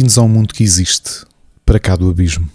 [0.00, 1.26] Bem-vindos ao mundo que existe,
[1.66, 2.48] para cá do abismo.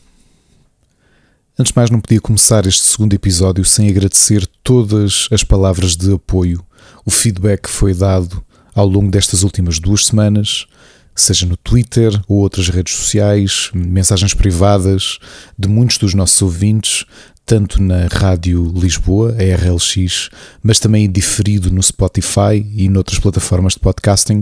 [1.60, 6.12] Antes de mais, não podia começar este segundo episódio sem agradecer todas as palavras de
[6.12, 6.66] apoio,
[7.06, 10.66] o feedback que foi dado ao longo destas últimas duas semanas,
[11.14, 15.20] seja no Twitter ou outras redes sociais, mensagens privadas
[15.56, 17.06] de muitos dos nossos ouvintes,
[17.46, 20.32] tanto na Rádio Lisboa, a RLX,
[20.64, 24.42] mas também diferido no Spotify e noutras plataformas de podcasting,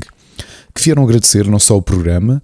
[0.73, 2.41] que vieram agradecer não só o programa,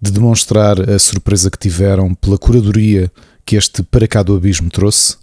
[0.00, 3.10] de demonstrar a surpresa que tiveram pela curadoria
[3.44, 5.16] que este Para Cá do Abismo trouxe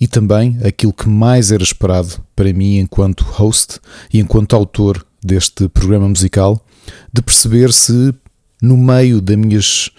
[0.00, 3.80] e também aquilo que mais era esperado para mim enquanto host
[4.12, 6.64] e enquanto autor deste programa musical,
[7.12, 8.14] de perceber se
[8.60, 9.90] no meio da, minhas,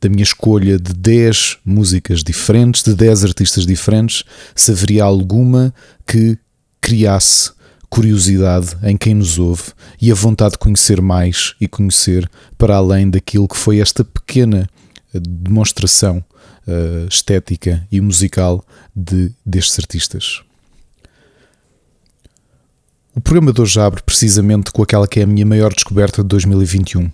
[0.00, 5.74] da minha escolha de 10 músicas diferentes, de 10 artistas diferentes, se haveria alguma
[6.06, 6.38] que
[6.80, 7.52] criasse
[7.94, 9.70] curiosidade em quem nos ouve
[10.02, 12.28] e a vontade de conhecer mais e conhecer
[12.58, 14.68] para além daquilo que foi esta pequena
[15.14, 16.18] demonstração
[16.66, 20.42] uh, estética e musical de, destes artistas.
[23.14, 26.26] O programa de hoje abre precisamente com aquela que é a minha maior descoberta de
[26.26, 27.08] 2021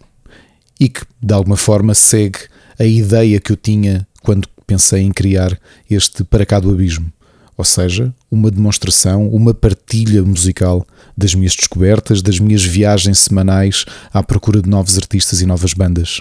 [0.81, 2.39] e que, de alguma forma, segue
[2.79, 7.13] a ideia que eu tinha quando pensei em criar este Para Cá do Abismo.
[7.55, 10.87] Ou seja, uma demonstração, uma partilha musical
[11.17, 16.21] das minhas descobertas, das minhas viagens semanais à procura de novos artistas e novas bandas.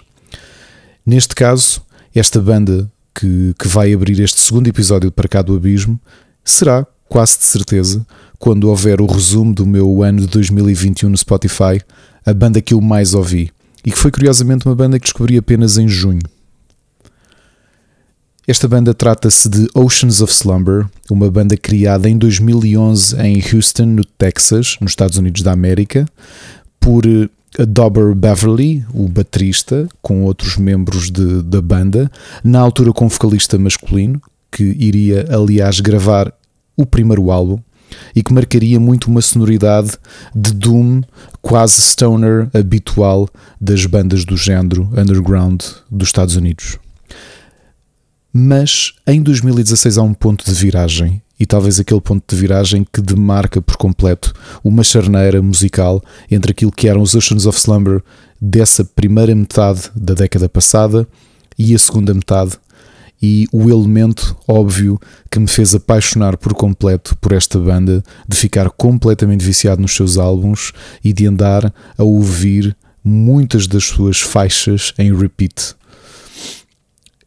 [1.06, 1.82] Neste caso,
[2.14, 6.00] esta banda que, que vai abrir este segundo episódio Para Cá do Abismo
[6.44, 8.06] será, quase de certeza,
[8.38, 11.82] quando houver o resumo do meu ano de 2021 no Spotify,
[12.26, 13.52] a banda que eu mais ouvi
[13.86, 16.22] e que foi curiosamente uma banda que descobri apenas em junho.
[18.50, 24.04] Esta banda trata-se de Oceans of Slumber, uma banda criada em 2011 em Houston, no
[24.04, 26.08] Texas, nos Estados Unidos da América,
[26.80, 27.30] por eh,
[27.64, 32.12] Dobber Beverly, o baterista, com outros membros de, da banda,
[32.44, 34.20] na altura com vocalista masculino,
[34.52, 36.34] que iria, aliás, gravar
[36.76, 37.60] o primeiro álbum
[38.16, 39.92] e que marcaria muito uma sonoridade
[40.36, 41.02] de doom
[41.40, 43.30] quase stoner habitual
[43.62, 45.62] das bandas do género underground
[45.92, 46.80] dos Estados Unidos.
[48.32, 53.02] Mas em 2016 há um ponto de viragem e talvez aquele ponto de viragem que
[53.02, 58.04] demarca por completo uma charneira musical entre aquilo que eram os Oceans of Slumber
[58.40, 61.08] dessa primeira metade da década passada
[61.58, 62.58] e a segunda metade
[63.22, 68.70] e o elemento óbvio que me fez apaixonar por completo por esta banda, de ficar
[68.70, 70.72] completamente viciado nos seus álbuns
[71.04, 75.76] e de andar a ouvir muitas das suas faixas em repeat.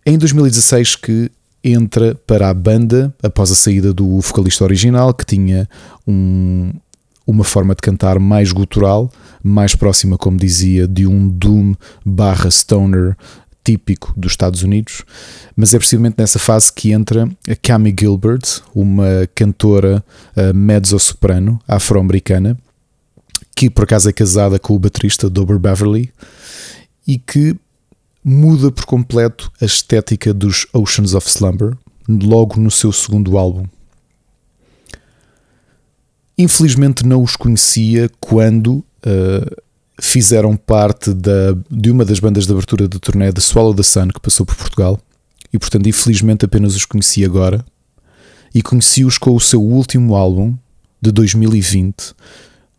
[0.04, 1.30] Em 2016 que
[1.62, 5.68] entra para a banda após a saída do vocalista original que tinha
[6.06, 6.72] um,
[7.24, 11.74] uma forma de cantar mais gutural, mais próxima, como dizia, de um doom
[12.04, 13.16] barra stoner
[13.64, 15.04] típico dos Estados Unidos,
[15.54, 18.42] mas é precisamente nessa fase que entra a Cami Gilbert,
[18.74, 20.04] uma cantora
[20.36, 22.58] uh, mezzo-soprano afro-americana,
[23.54, 26.12] que por acaso é casada com o baterista Dober Beverly
[27.06, 27.54] e que
[28.24, 31.76] muda por completo a estética dos Oceans of Slumber
[32.08, 33.66] logo no seu segundo álbum.
[36.36, 39.62] Infelizmente não os conhecia quando uh,
[40.00, 44.08] fizeram parte da, de uma das bandas de abertura da turnê de Swallow the Sun
[44.08, 44.98] que passou por Portugal
[45.52, 47.64] e portanto infelizmente apenas os conheci agora
[48.54, 50.56] e conheci-os com o seu último álbum
[51.00, 52.14] de 2020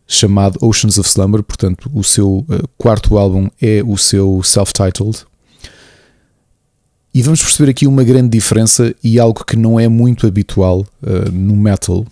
[0.06, 5.24] chamado Oceans of Slumber, portanto o seu uh, quarto álbum é o seu self-titled
[7.14, 11.30] e vamos perceber aqui uma grande diferença e algo que não é muito habitual uh,
[11.32, 12.04] no metal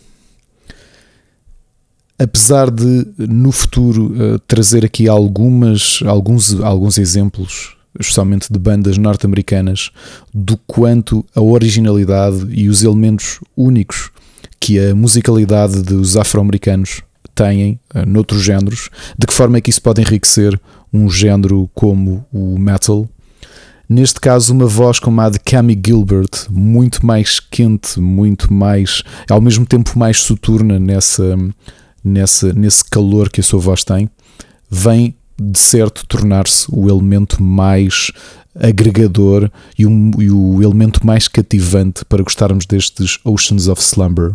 [2.22, 9.90] apesar de no futuro uh, trazer aqui algumas, alguns, alguns exemplos, especialmente de bandas norte-americanas,
[10.32, 14.10] do quanto a originalidade e os elementos únicos
[14.60, 17.02] que a musicalidade dos afro-americanos
[17.34, 18.88] têm uh, noutros géneros,
[19.18, 20.58] de que forma é que isso pode enriquecer
[20.92, 23.08] um género como o metal.
[23.94, 29.38] Neste caso, uma voz como a de Cami Gilbert, muito mais quente, muito mais, ao
[29.38, 31.36] mesmo tempo mais soturna nessa,
[32.02, 34.08] nesse, nesse calor que a sua voz tem,
[34.70, 38.10] vem de certo tornar-se o elemento mais
[38.54, 44.32] agregador e o, e o, elemento mais cativante para gostarmos destes Oceans of Slumber.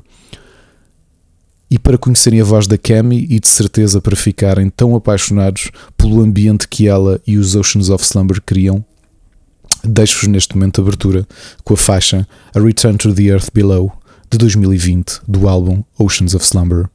[1.68, 6.21] E para conhecerem a voz da Cami e de certeza para ficarem tão apaixonados pelo
[6.21, 8.86] ambiente que ela e os Oceans of Slumber criam,
[9.83, 11.27] deixo-vos neste momento abertura
[11.63, 13.91] com a faixa A Return to the Earth Below
[14.29, 16.89] de 2020 do álbum Oceans of Slumber.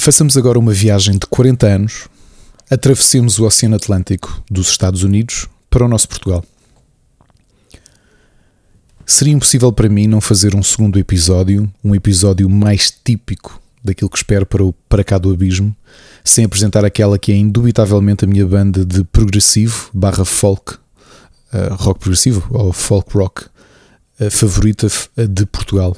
[0.00, 2.08] Façamos agora uma viagem de 40 anos,
[2.70, 6.42] atravessemos o Oceano Atlântico dos Estados Unidos para o nosso Portugal.
[9.04, 14.16] Seria impossível para mim não fazer um segundo episódio, um episódio mais típico daquilo que
[14.16, 15.76] espero para o Para Cá do Abismo,
[16.24, 20.76] sem apresentar aquela que é indubitavelmente a minha banda de progressivo barra folk,
[21.52, 23.44] uh, rock progressivo ou folk rock
[24.18, 24.88] uh, favorita
[25.28, 25.94] de Portugal.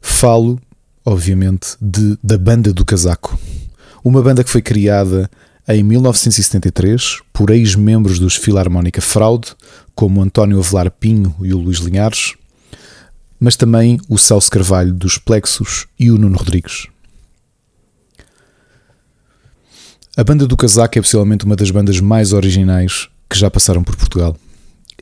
[0.00, 0.60] Falo,
[1.04, 3.38] obviamente, de, da Banda do Casaco,
[4.04, 5.30] uma banda que foi criada
[5.68, 9.54] em 1973 por ex-membros dos Filarmónica Fraude,
[9.94, 12.34] como António Avelar Pinho e o Luís Linhares,
[13.38, 16.86] mas também o Celso Carvalho dos Plexos e o Nuno Rodrigues.
[20.16, 23.96] A banda do Casaco é possivelmente uma das bandas mais originais que já passaram por
[23.96, 24.36] Portugal.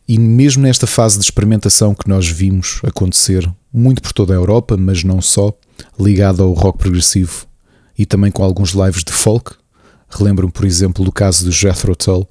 [0.06, 4.76] E mesmo nesta fase de experimentação que nós vimos acontecer muito por toda a Europa,
[4.76, 5.52] mas não só,
[5.98, 7.46] ligada ao rock progressivo
[7.98, 9.54] e também com alguns lives de folk,
[10.08, 12.28] relembram, por exemplo, do caso do Jethro Tull,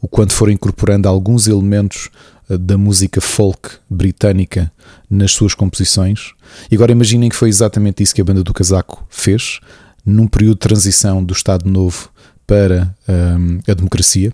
[0.00, 2.10] o quanto foram incorporando alguns elementos
[2.48, 4.70] eh, da música folk britânica
[5.10, 6.32] nas suas composições.
[6.70, 9.60] E agora imaginem que foi exatamente isso que a banda do Casaco fez,
[10.04, 12.10] num período de transição do Estado Novo
[12.46, 14.32] para um, a democracia.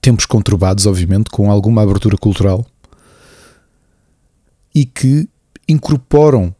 [0.00, 2.64] Tempos conturbados, obviamente, com alguma abertura cultural.
[4.74, 5.28] E que
[5.68, 6.54] incorporam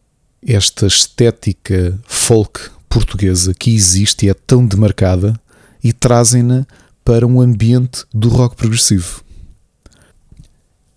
[0.46, 5.38] esta estética folk portuguesa que existe e é tão demarcada
[5.82, 6.66] e trazem-na
[7.04, 9.22] para um ambiente do rock progressivo.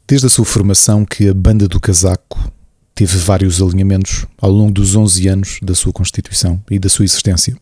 [0.08, 2.52] Desde a sua formação que a banda do casaco
[2.94, 7.58] teve vários alinhamentos ao longo dos 11 anos da sua constituição e da sua existência.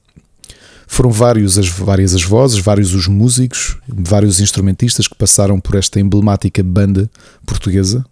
[0.88, 6.00] Foram vários as, várias as vozes, vários os músicos, vários instrumentistas que passaram por esta
[6.02, 7.10] emblemática banda
[7.46, 8.06] portuguesa,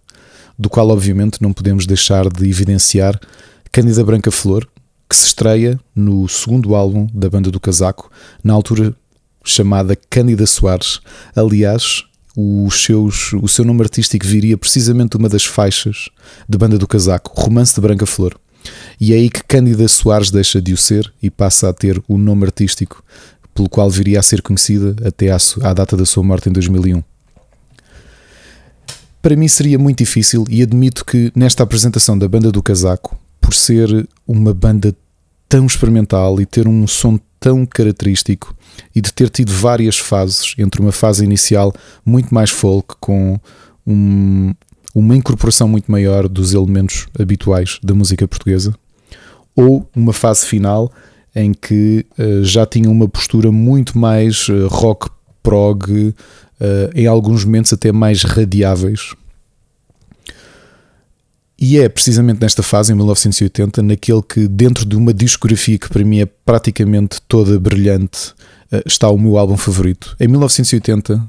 [0.58, 3.20] do qual obviamente não podemos deixar de evidenciar
[3.72, 4.66] Cândida Branca Flor,
[5.08, 8.10] que se estreia no segundo álbum da banda do Casaco,
[8.42, 8.94] na altura
[9.44, 11.00] chamada Cândida Soares.
[11.36, 12.04] Aliás,
[12.36, 16.08] os seus, o seu nome artístico viria precisamente de uma das faixas
[16.48, 18.36] de banda do Casaco, Romance de Branca Flor.
[19.00, 22.18] E é aí que Cândida Soares deixa de o ser e passa a ter o
[22.18, 23.04] nome artístico
[23.54, 27.02] pelo qual viria a ser conhecida até à, à data da sua morte em 2001.
[29.22, 33.16] Para mim seria muito difícil e admito que nesta apresentação da banda do Casaco,
[33.50, 34.94] por ser uma banda
[35.48, 38.54] tão experimental e ter um som tão característico
[38.94, 41.72] e de ter tido várias fases, entre uma fase inicial
[42.06, 43.40] muito mais folk, com
[43.84, 44.54] um,
[44.94, 48.72] uma incorporação muito maior dos elementos habituais da música portuguesa,
[49.56, 50.92] ou uma fase final
[51.34, 55.10] em que uh, já tinha uma postura muito mais uh, rock
[55.42, 56.14] prog, uh,
[56.94, 59.12] em alguns momentos até mais radiáveis.
[61.60, 66.02] E é precisamente nesta fase, em 1980, naquele que, dentro de uma discografia que para
[66.02, 68.32] mim é praticamente toda brilhante,
[68.86, 70.16] está o meu álbum favorito.
[70.18, 71.22] Em 1980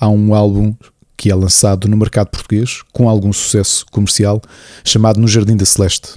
[0.00, 0.74] há um álbum
[1.16, 4.40] que é lançado no mercado português com algum sucesso comercial,
[4.82, 6.14] chamado No Jardim da Celeste.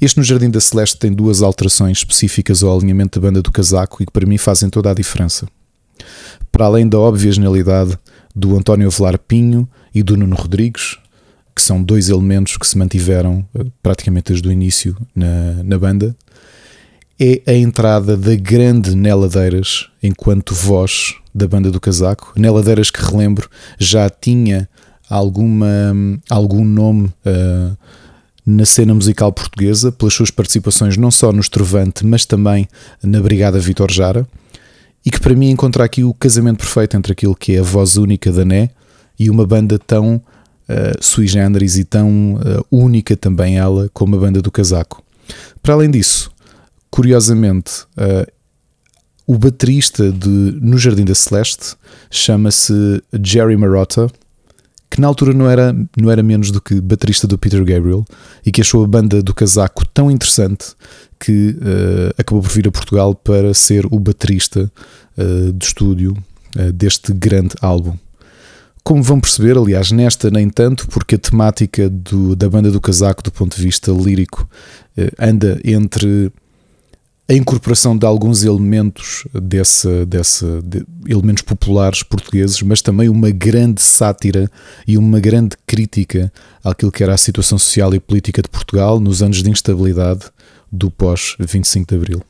[0.00, 4.02] Este No Jardim da Celeste tem duas alterações específicas ao alinhamento da banda do casaco
[4.02, 5.48] e que para mim fazem toda a diferença.
[6.52, 7.98] Para além da óbvia genialidade
[8.34, 10.96] do António Velar Pinho e do Nuno Rodrigues,
[11.58, 16.16] que são dois elementos que se mantiveram eh, praticamente desde o início na, na banda,
[17.18, 22.32] é a entrada da grande Neladeiras enquanto voz da banda do casaco.
[22.36, 24.68] Neladeiras que relembro já tinha
[25.10, 25.66] alguma,
[26.30, 27.76] algum nome uh,
[28.46, 32.68] na cena musical portuguesa pelas suas participações não só no Estrovante mas também
[33.02, 34.24] na Brigada Vitor Jara
[35.04, 37.96] e que para mim encontra aqui o casamento perfeito entre aquilo que é a voz
[37.96, 38.70] única da Né
[39.18, 40.22] e uma banda tão
[40.68, 45.02] uh, sui generis e tão uh, única também ela como a banda do casaco.
[45.62, 46.30] Para além disso,
[46.90, 48.30] curiosamente, uh,
[49.26, 50.28] o baterista de
[50.60, 51.76] No Jardim da Celeste
[52.10, 52.72] chama-se
[53.22, 54.10] Jerry Marotta,
[54.90, 58.04] que na altura não era, não era menos do que baterista do Peter Gabriel
[58.44, 60.68] e que achou a banda do casaco tão interessante
[61.20, 64.72] que uh, acabou por vir a Portugal para ser o baterista
[65.18, 66.16] uh, de estúdio
[66.56, 67.96] uh, deste grande álbum.
[68.88, 73.22] Como vão perceber, aliás, nesta nem tanto, porque a temática do, da banda do casaco,
[73.22, 74.48] do ponto de vista lírico,
[75.18, 76.32] anda entre
[77.28, 83.82] a incorporação de alguns elementos desse, desse de elementos populares portugueses, mas também uma grande
[83.82, 84.50] sátira
[84.86, 86.32] e uma grande crítica
[86.64, 90.24] àquilo que era a situação social e política de Portugal nos anos de instabilidade
[90.72, 92.22] do pós 25 de Abril.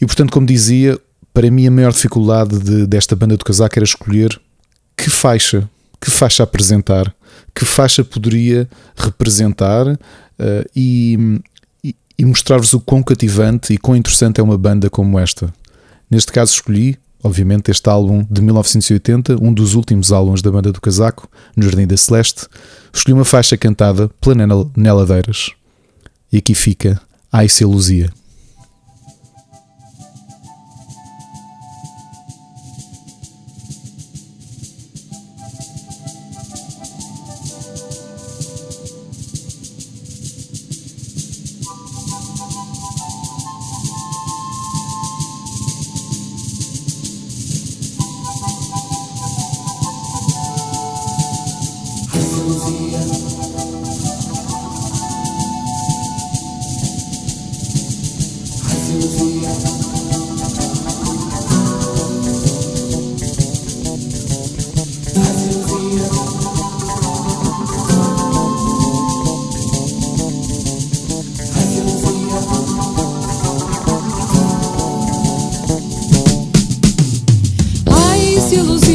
[0.00, 0.98] E portanto, como dizia,
[1.34, 4.40] para mim a maior dificuldade de, desta banda do casaco era escolher
[5.02, 7.14] que faixa, que faixa apresentar,
[7.54, 9.98] que faixa poderia representar uh,
[10.76, 11.40] e,
[12.18, 15.52] e mostrar-vos o quão cativante e quão interessante é uma banda como esta.
[16.10, 20.80] Neste caso escolhi obviamente, este álbum de 1980, um dos últimos álbuns da banda do
[20.80, 22.46] Casaco, no Jardim da Celeste,
[22.92, 24.34] escolhi uma faixa cantada pela
[24.74, 25.50] Nela Deiras.
[26.32, 27.64] E aqui fica Ai Se.
[78.50, 78.89] Quando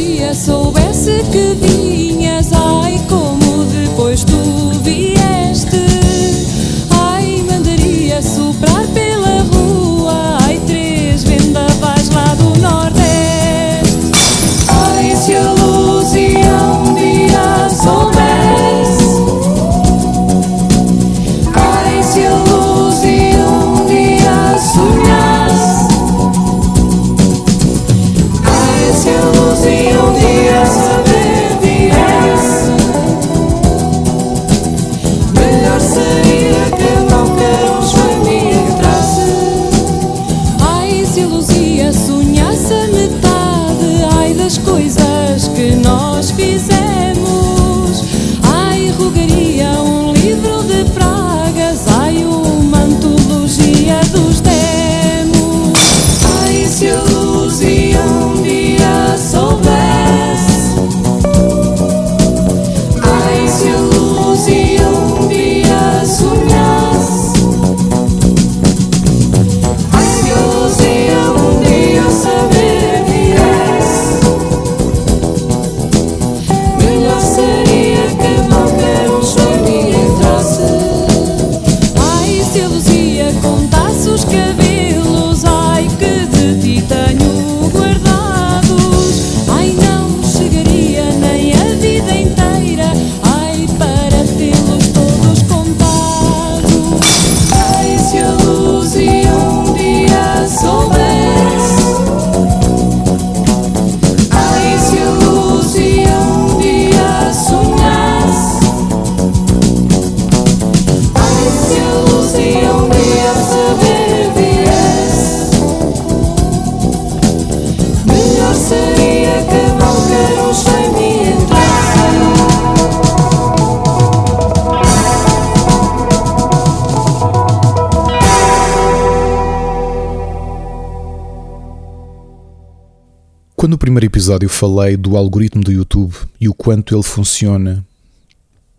[134.26, 137.86] episódio falei do algoritmo do YouTube e o quanto ele funciona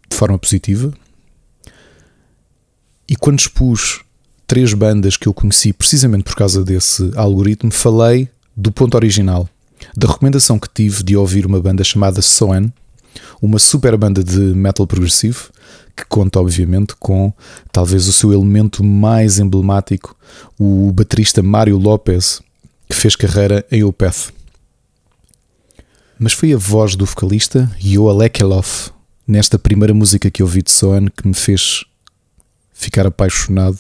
[0.09, 0.91] de forma positiva,
[3.07, 4.01] e quando expus
[4.45, 9.47] três bandas que eu conheci precisamente por causa desse algoritmo, falei do ponto original,
[9.95, 12.71] da recomendação que tive de ouvir uma banda chamada Soen,
[13.41, 15.49] uma super banda de metal progressivo,
[15.95, 17.31] que conta obviamente com
[17.71, 20.13] talvez o seu elemento mais emblemático,
[20.59, 22.41] o baterista Mário Lopes,
[22.89, 24.35] que fez carreira em Opeth.
[26.19, 28.91] Mas foi a voz do vocalista Yoa Lekelov
[29.27, 31.85] nesta primeira música que ouvi de Soan que me fez
[32.73, 33.79] ficar apaixonado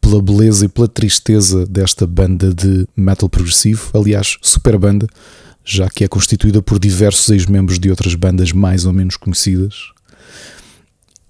[0.00, 5.06] pela beleza e pela tristeza desta banda de metal progressivo, aliás, super banda,
[5.62, 9.74] já que é constituída por diversos ex-membros de outras bandas mais ou menos conhecidas.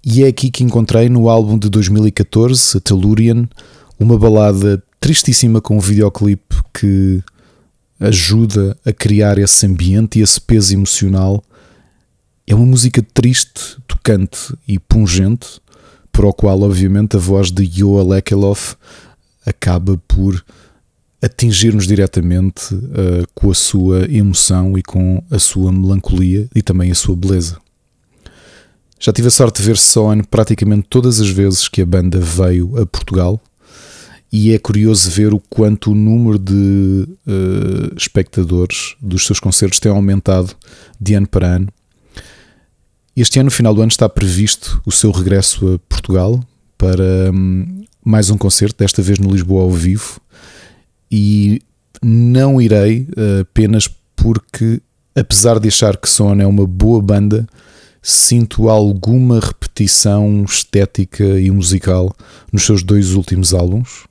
[0.05, 3.49] E é aqui que encontrei no álbum de 2014, a Tellurian,
[3.99, 7.23] uma balada tristíssima com um videoclipe que
[8.01, 11.43] ajuda a criar esse ambiente e esse peso emocional.
[12.47, 15.61] É uma música triste, tocante e pungente,
[16.13, 18.77] para o qual, obviamente, a voz de Yoa Lekelov
[19.45, 20.45] acaba por
[21.21, 26.95] atingir-nos diretamente uh, com a sua emoção e com a sua melancolia e também a
[26.95, 27.59] sua beleza.
[29.01, 32.81] Já tive a sorte de ver Soan praticamente todas as vezes que a banda veio
[32.81, 33.41] a Portugal
[34.31, 39.91] e é curioso ver o quanto o número de uh, espectadores dos seus concertos tem
[39.91, 40.55] aumentado
[41.01, 41.69] de ano para ano.
[43.17, 46.41] Este ano, no final do ano, está previsto o seu regresso a Portugal
[46.77, 50.21] para um, mais um concerto, desta vez no Lisboa ao vivo.
[51.11, 51.61] E
[52.03, 54.81] não irei uh, apenas porque,
[55.17, 57.47] apesar de achar que Son é uma boa banda,
[58.03, 62.15] sinto alguma repetição estética e musical
[62.53, 64.08] nos seus dois últimos álbuns.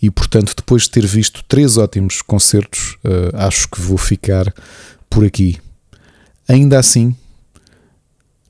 [0.00, 4.52] E portanto, depois de ter visto três ótimos concertos, uh, acho que vou ficar
[5.10, 5.58] por aqui.
[6.48, 7.16] Ainda assim,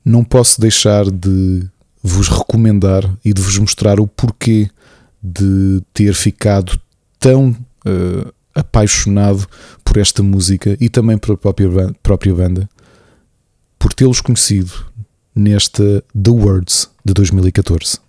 [0.05, 1.67] não posso deixar de
[2.01, 4.69] vos recomendar e de vos mostrar o porquê
[5.21, 6.79] de ter ficado
[7.19, 9.47] tão uh, apaixonado
[9.83, 12.69] por esta música e também pela própria, própria banda,
[13.77, 14.71] por tê-los conhecido
[15.35, 17.99] nesta The Words de 2014.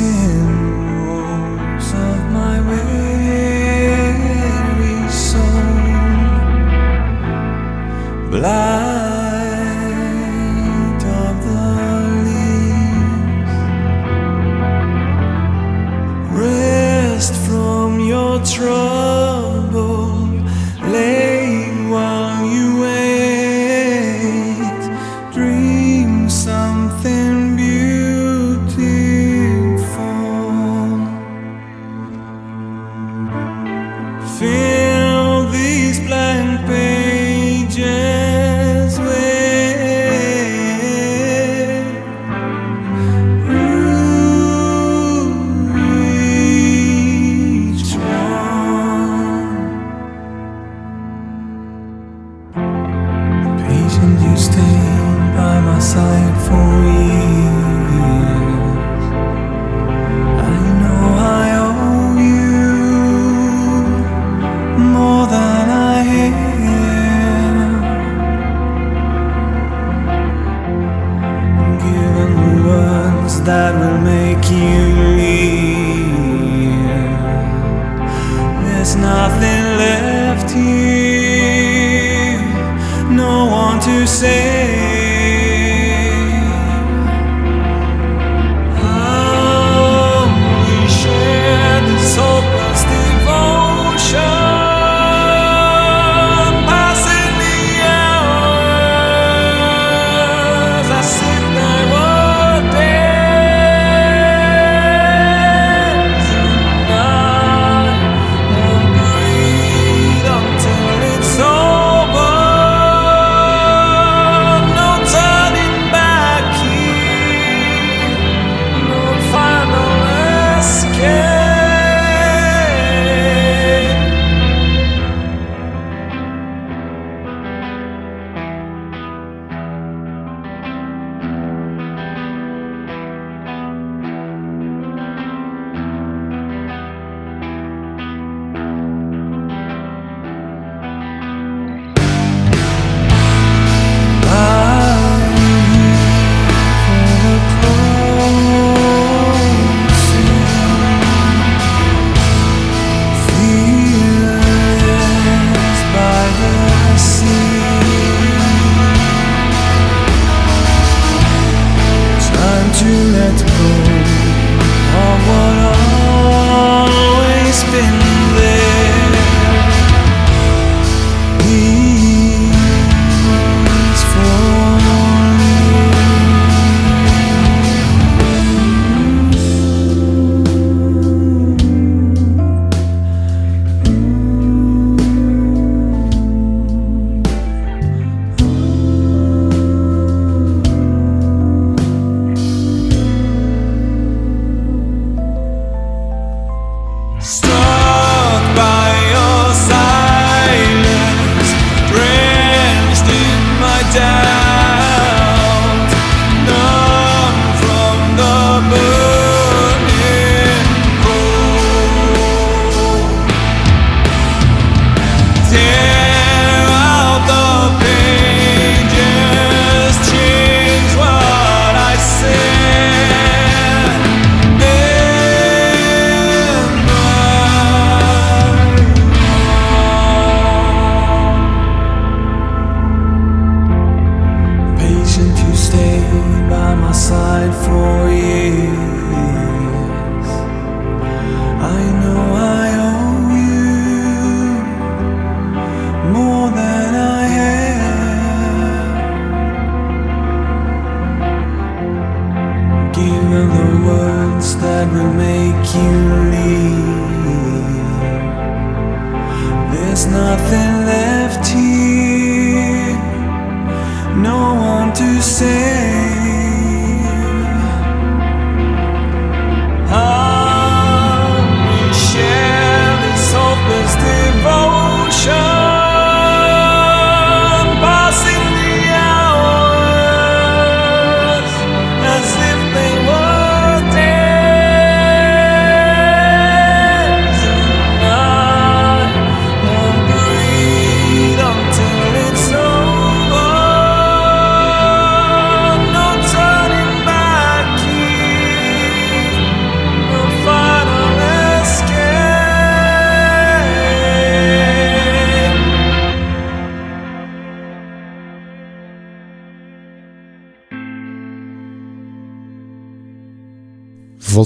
[0.00, 0.59] sin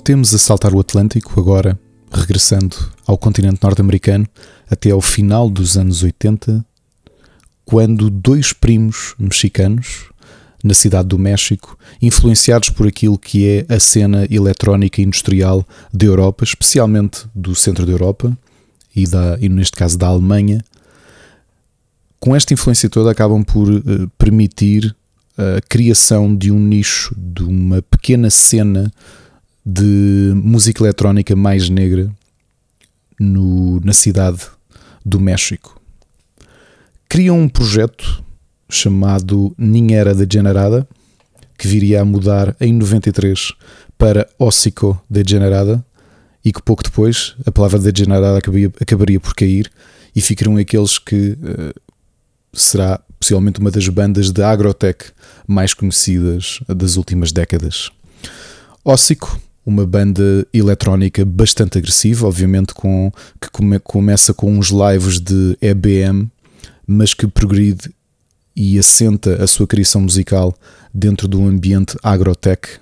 [0.05, 1.81] Voltemos a saltar o Atlântico agora,
[2.13, 4.29] regressando ao continente norte-americano
[4.71, 6.63] até ao final dos anos 80,
[7.65, 10.11] quando dois primos mexicanos,
[10.63, 16.45] na cidade do México, influenciados por aquilo que é a cena eletrónica industrial da Europa,
[16.45, 18.37] especialmente do centro da Europa
[18.95, 20.63] e, da, e neste caso da Alemanha,
[22.21, 23.81] com esta influência toda acabam por eh,
[24.19, 24.95] permitir
[25.39, 28.93] a criação de um nicho, de uma pequena cena
[29.65, 32.11] de música eletrónica mais negra
[33.19, 34.43] no- na cidade
[35.05, 35.81] do México.
[37.09, 38.23] Criam um projeto
[38.69, 40.87] chamado Ninhera Degenerada,
[41.57, 43.53] que viria a mudar em 93
[43.97, 45.85] para Ossico Degenerada,
[46.45, 49.71] e que pouco depois a palavra degenerada acabaria, acabaria por cair
[50.15, 51.73] e ficariam aqueles que eh,
[52.53, 55.07] será possivelmente uma das bandas de agrotech
[55.47, 57.91] mais conhecidas das últimas décadas.
[58.85, 65.57] Ossico, uma banda eletrónica bastante agressiva, obviamente com, que come- começa com uns lives de
[65.61, 66.31] EBM,
[66.87, 67.91] mas que progride
[68.55, 70.55] e assenta a sua criação musical
[70.93, 72.79] dentro de um ambiente agrotech.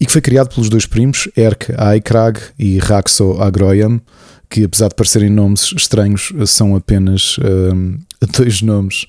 [0.00, 4.00] E que foi criado pelos dois primos, Erk Aikrag e Raxo Agroyam,
[4.48, 7.98] que apesar de parecerem nomes estranhos, são apenas hum,
[8.36, 9.06] dois nomes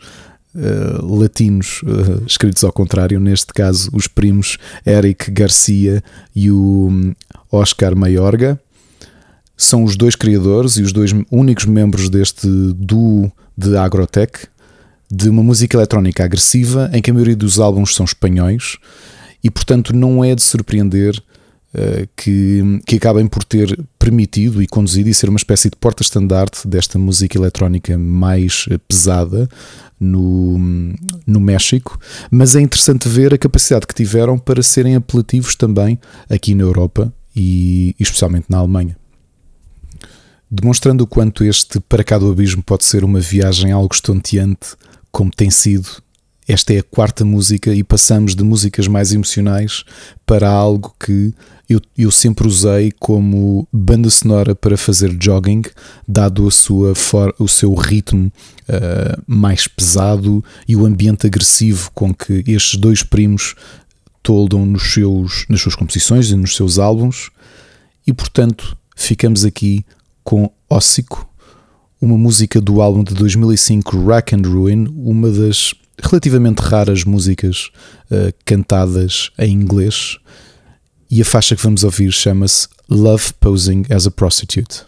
[0.59, 3.19] uh, latinos uh, escritos ao contrário.
[3.19, 6.03] Neste caso, os primos Eric Garcia
[6.35, 7.13] e o hum,
[7.51, 8.59] Oscar Mayorga
[9.57, 14.47] são os dois criadores e os dois únicos membros deste duo de agrotech
[15.11, 18.77] de uma música eletrónica agressiva em que a maioria dos álbuns são espanhóis
[19.43, 21.21] e portanto não é de surpreender
[21.73, 26.67] uh, que, que acabem por ter permitido e conduzido e ser uma espécie de porta-estandarte
[26.67, 29.49] desta música eletrónica mais pesada
[29.99, 30.57] no,
[31.27, 31.99] no México,
[32.31, 37.13] mas é interessante ver a capacidade que tiveram para serem apelativos também aqui na Europa
[37.35, 38.97] e, especialmente na Alemanha.
[40.49, 44.75] Demonstrando o quanto este Para cá do Abismo pode ser uma viagem algo estonteante,
[45.11, 45.89] como tem sido
[46.49, 49.83] esta é a quarta música e passamos de músicas mais emocionais
[50.25, 51.31] para algo que
[51.69, 55.61] eu, eu sempre usei como banda sonora para fazer jogging,
[56.07, 58.33] dado a sua for, o seu ritmo
[58.67, 63.53] uh, mais pesado e o ambiente agressivo com que estes dois primos
[64.23, 67.29] toldam nos seus, nas suas composições e nos seus álbuns.
[68.07, 69.85] E portanto, ficamos aqui
[70.23, 71.29] com Ossico,
[72.01, 77.69] uma música do álbum de 2005 Rack and Ruin, uma das relativamente raras músicas
[78.11, 80.17] uh, cantadas em inglês.
[81.09, 84.85] E a faixa que vamos ouvir chama-se Love Posing as a Prostitute.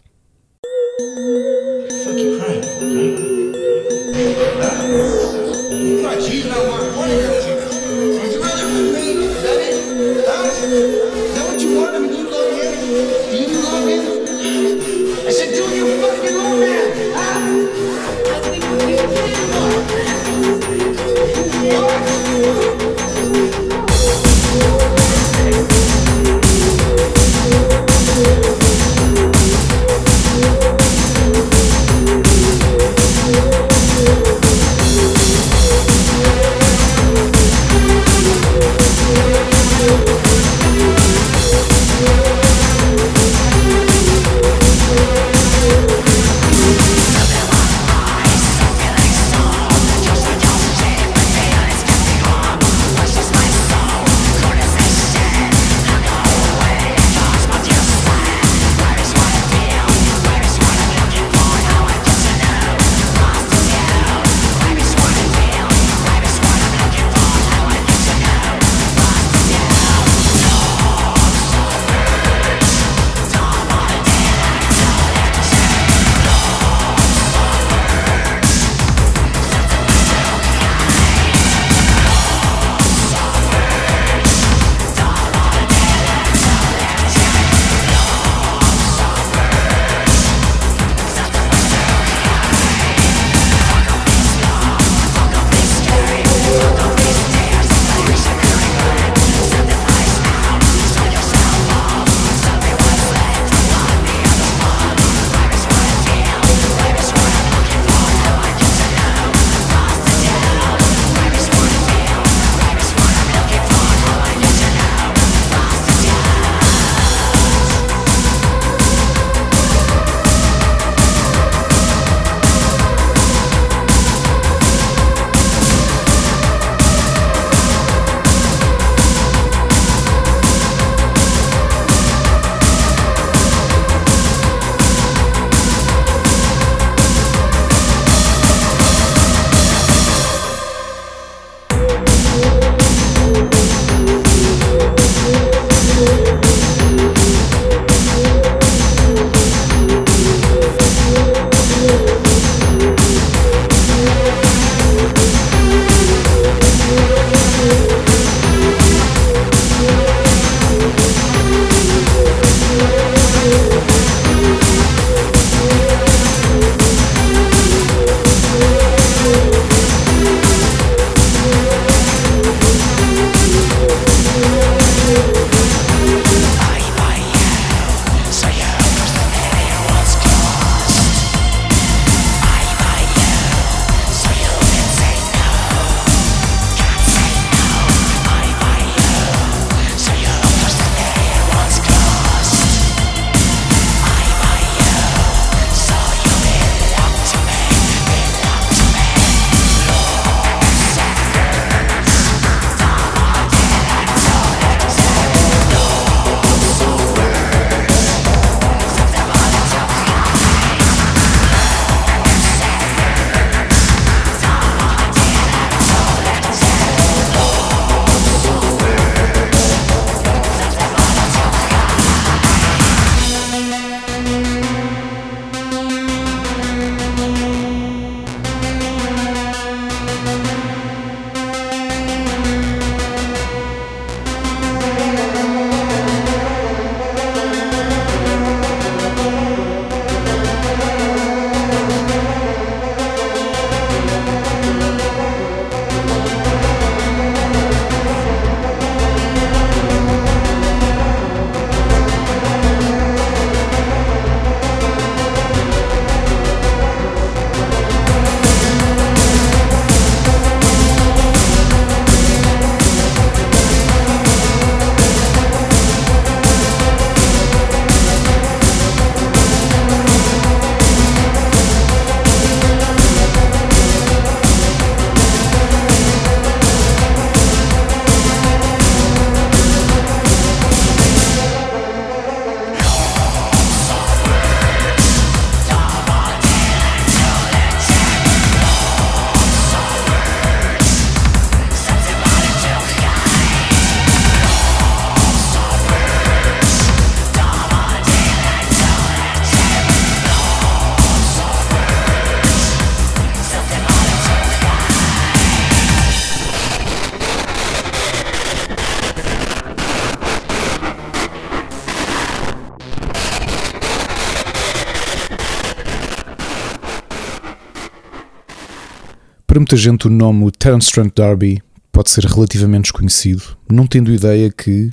[319.72, 321.64] Muita gente, o nome Terence Trent D'Arby
[321.94, 324.92] pode ser relativamente desconhecido, não tendo ideia que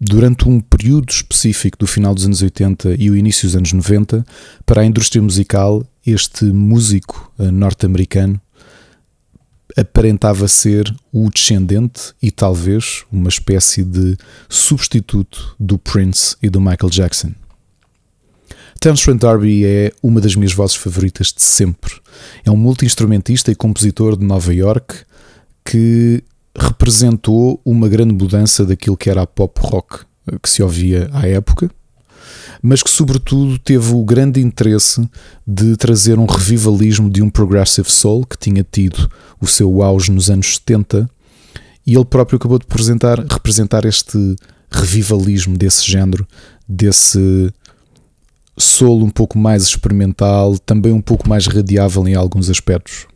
[0.00, 4.24] durante um período específico do final dos anos 80 e o início dos anos 90,
[4.64, 8.40] para a indústria musical, este músico eh, norte-americano
[9.76, 14.16] aparentava ser o descendente e talvez uma espécie de
[14.48, 17.32] substituto do Prince e do Michael Jackson.
[18.82, 21.92] Trent D'Arby é uma das minhas vozes favoritas de sempre.
[22.44, 24.96] É um multi-instrumentista e compositor de Nova York
[25.64, 26.24] que
[26.58, 30.00] representou uma grande mudança daquilo que era a pop rock
[30.42, 31.70] que se ouvia à época,
[32.60, 35.08] mas que, sobretudo, teve o grande interesse
[35.46, 39.08] de trazer um revivalismo de um progressive soul que tinha tido
[39.40, 41.08] o seu auge nos anos 70
[41.86, 44.34] e ele próprio acabou de representar este
[44.72, 46.26] revivalismo desse género,
[46.68, 47.52] desse
[48.56, 53.06] soul um pouco mais experimental, também um pouco mais radiável em alguns aspectos.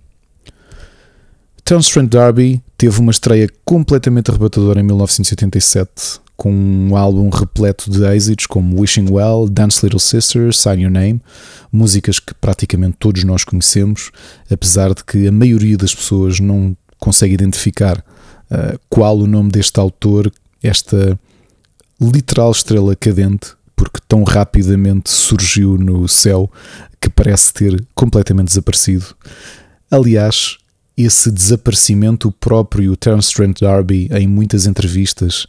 [1.65, 8.05] Terence Trent D'Arby teve uma estreia completamente arrebatadora em 1987, com um álbum repleto de
[8.05, 11.21] êxitos como Wishing Well, Dance Little Sister, Sign Your Name,
[11.73, 14.13] músicas que praticamente todos nós conhecemos,
[14.49, 19.81] apesar de que a maioria das pessoas não consegue identificar uh, qual o nome deste
[19.81, 20.31] autor,
[20.63, 21.19] esta
[22.01, 26.51] literal estrela cadente, porque tão rapidamente surgiu no céu
[27.01, 29.05] que parece ter completamente desaparecido.
[29.91, 30.57] Aliás,
[30.97, 35.47] esse desaparecimento, o próprio Terence Trent D'Arby, em muitas entrevistas,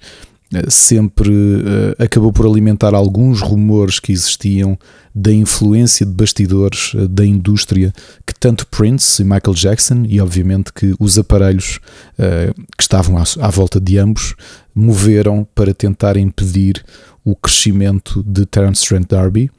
[0.54, 4.80] eh, sempre uh, acabou por alimentar alguns rumores que existiam
[5.14, 7.94] da influência de bastidores uh, da indústria
[8.26, 11.82] que tanto Prince e Michael Jackson e obviamente que os aparelhos
[12.14, 14.36] uh, que estavam à, à, volta de ambos
[14.74, 16.82] moveram para tentar impedir
[17.28, 19.52] o crescimento de Terence Trent D'Arby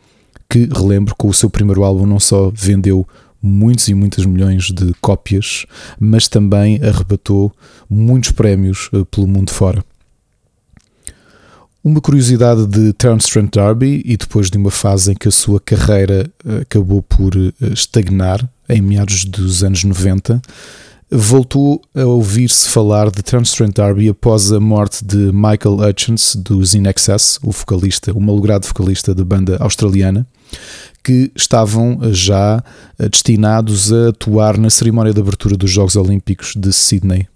[0.49, 3.07] que relembro com o seu primeiro álbum não só vendeu
[3.43, 5.67] muitos e muitos milhões de cópias
[6.01, 7.53] mas também arrebatou
[7.89, 9.85] muitos prémios pelo mundo fora.
[11.85, 15.61] Uma curiosidade de Terence Trent D'Arby e depois de uma fase em que a sua
[15.61, 20.41] carreira eh, acabou por eh, estagnar em meados dos anos 90,
[21.11, 26.75] voltou a ouvir-se falar de Terence Trent D'Arby após a morte de Michael Hutchins dos
[26.75, 30.27] In Excess, o vocalista, o malogrado vocalista da banda australiana,
[31.03, 32.63] que estavam já
[32.99, 37.27] eh, destinados a atuar na cerimónia de abertura dos Jogos Olímpicos de Sydney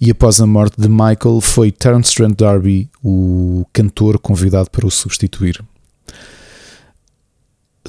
[0.00, 4.90] e após a morte de Michael foi Terence Trent D'Arby o cantor convidado para o
[4.90, 5.62] substituir.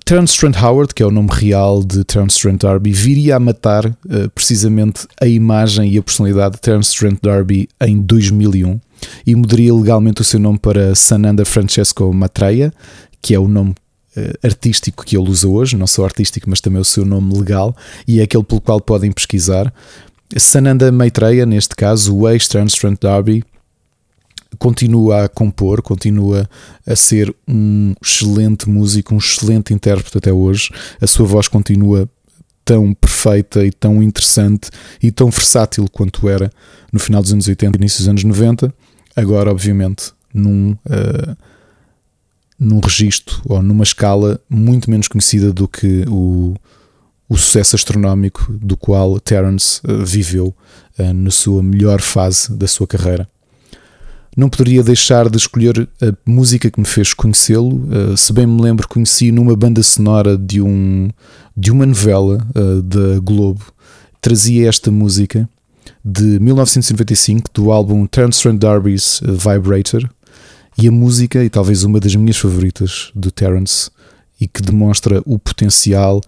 [0.08, 3.86] Terence Trent Howard, que é o nome real de Terence Trent D'Arby, viria a matar
[3.86, 8.80] uh, precisamente a imagem e a personalidade de Terence Trent D'Arby em 2001
[9.26, 12.74] e mudaria legalmente o seu nome para Sananda Francesco Matreia,
[13.22, 13.72] que é o nome
[14.16, 17.76] uh, artístico que ele usa hoje, não só artístico, mas também o seu nome legal,
[18.08, 19.74] e é aquele pelo qual podem pesquisar.
[20.38, 23.44] Sananda Maitreya, neste caso, o ex-Trans Trent D'Arby,
[24.58, 26.50] continua a compor, continua
[26.86, 30.70] a ser um excelente músico, um excelente intérprete até hoje.
[31.02, 32.10] A sua voz continua
[32.64, 34.70] tão perfeita e tão interessante
[35.02, 36.52] e tão versátil quanto era
[36.92, 38.74] no final dos anos 80 e início dos anos 90.
[39.16, 41.38] Agora, obviamente, num, uh,
[42.60, 46.56] num registro ou numa escala muito menos conhecida do que o
[47.30, 50.56] o sucesso astronómico do qual Terence uh, viveu
[50.98, 53.28] uh, na sua melhor fase da sua carreira.
[54.38, 57.90] Não poderia deixar de escolher a música que me fez conhecê-lo.
[57.90, 61.10] Uh, se bem me lembro, conheci numa banda sonora de, um,
[61.56, 62.38] de uma novela
[62.84, 63.66] da Globo.
[64.22, 65.50] Trazia esta música
[66.06, 70.08] de 1995 do álbum Terence Trent D'Arby's Vibrator.
[70.78, 73.90] E a música, e talvez uma das minhas favoritas do Terence,
[74.40, 76.22] e que demonstra o potencial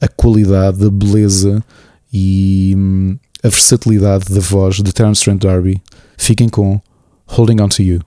[0.00, 1.62] a qualidade, a beleza
[2.12, 5.82] e hum, a versatilidade da voz de Terence Trent D'Arby.
[6.16, 6.80] Fiquem com
[7.30, 8.00] Holding On To You.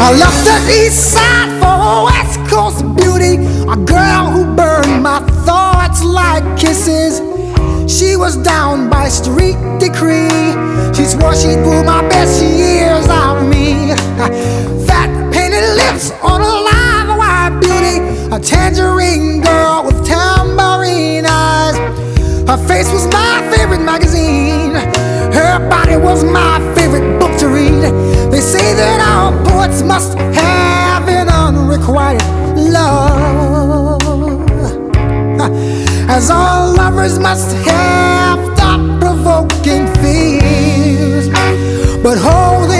[0.00, 3.36] I left the east side for west coast beauty,
[3.70, 7.20] a girl who burned my thoughts like kisses.
[7.88, 10.52] She was down by street decree.
[10.92, 13.94] She swore she'd woo my best years out of me.
[14.86, 17.98] Fat painted lips on a live wire beauty,
[18.30, 21.76] a tangerine girl with tambourine eyes.
[22.46, 24.74] Her face was my favorite magazine.
[25.32, 27.82] Her body was my favorite book to read.
[28.30, 32.37] They say that all poets must have an unrequited
[36.18, 41.28] as all lovers must have thought provoking fears.
[42.02, 42.77] But holding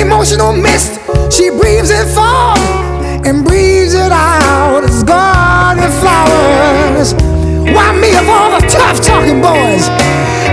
[0.00, 1.00] emotional mist.
[1.30, 2.60] She breathes it forth
[3.26, 7.14] and breathes it out as garden flowers.
[7.74, 9.88] Why me of all the tough talking boys?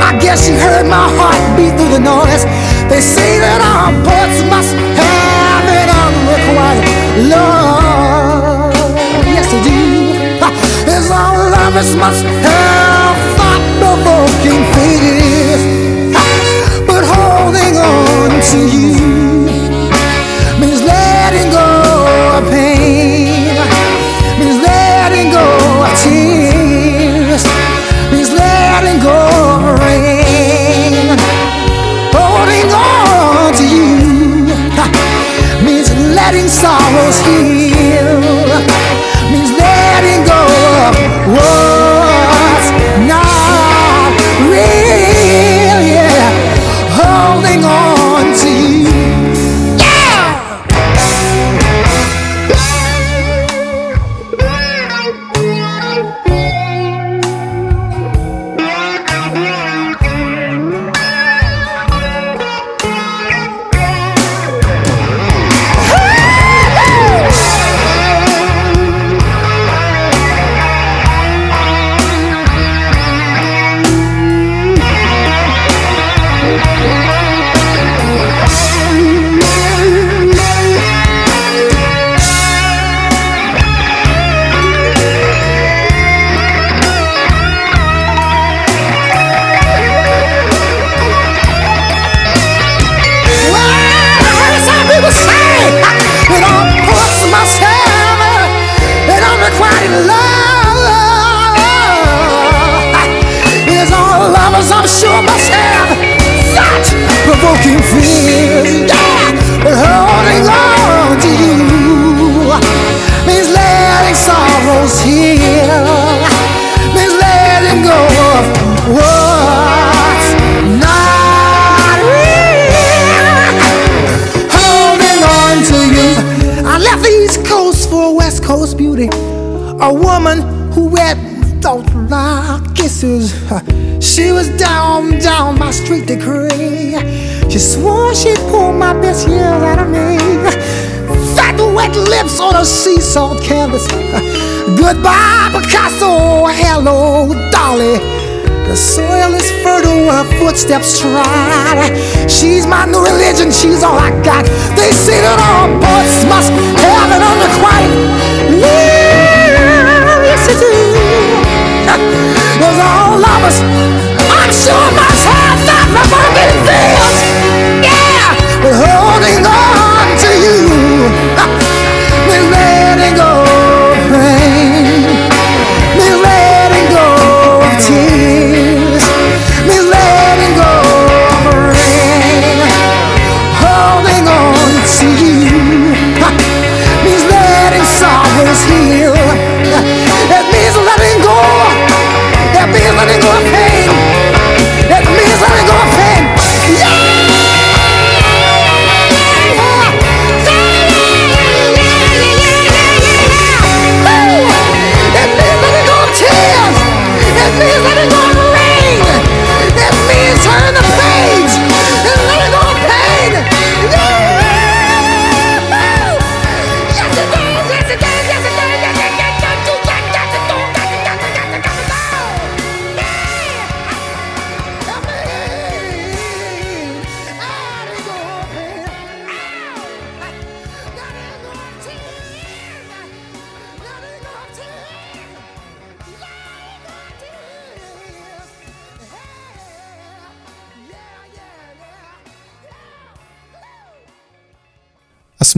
[0.02, 2.44] I guess she heard my heart beat through the noise.
[2.89, 6.86] They say that all poets must have an unrequited
[7.30, 8.74] love.
[9.28, 9.94] Yes, they do.
[10.88, 15.64] As all lovers must have thought provoking fears.
[16.88, 19.03] But holding on to you.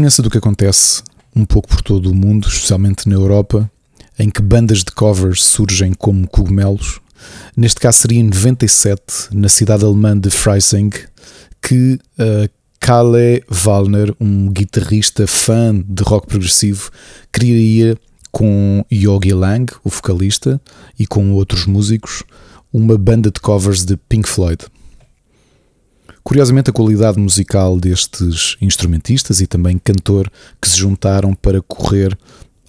[0.05, 1.01] Semelhança do que acontece
[1.35, 3.69] um pouco por todo o mundo, especialmente na Europa,
[4.19, 6.99] em que bandas de covers surgem como cogumelos,
[7.57, 9.01] neste caso seria em 97,
[9.31, 10.91] na cidade alemã de Freising,
[11.61, 12.49] que uh,
[12.79, 16.91] Kalle Wallner, um guitarrista fã de rock progressivo,
[17.31, 17.97] criaria
[18.31, 20.61] com Yogi Lang, o vocalista,
[20.99, 22.23] e com outros músicos,
[22.71, 24.65] uma banda de covers de Pink Floyd.
[26.25, 30.27] Curiosamente, a qualidade musical destes instrumentistas e também cantor
[30.59, 32.17] que se juntaram para correr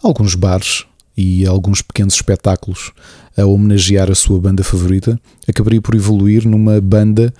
[0.03, 0.85] alguns bares
[1.17, 2.93] e alguns pequenos espetáculos
[3.35, 7.33] a homenagear a sua banda favorita, acabaria por evoluir numa banda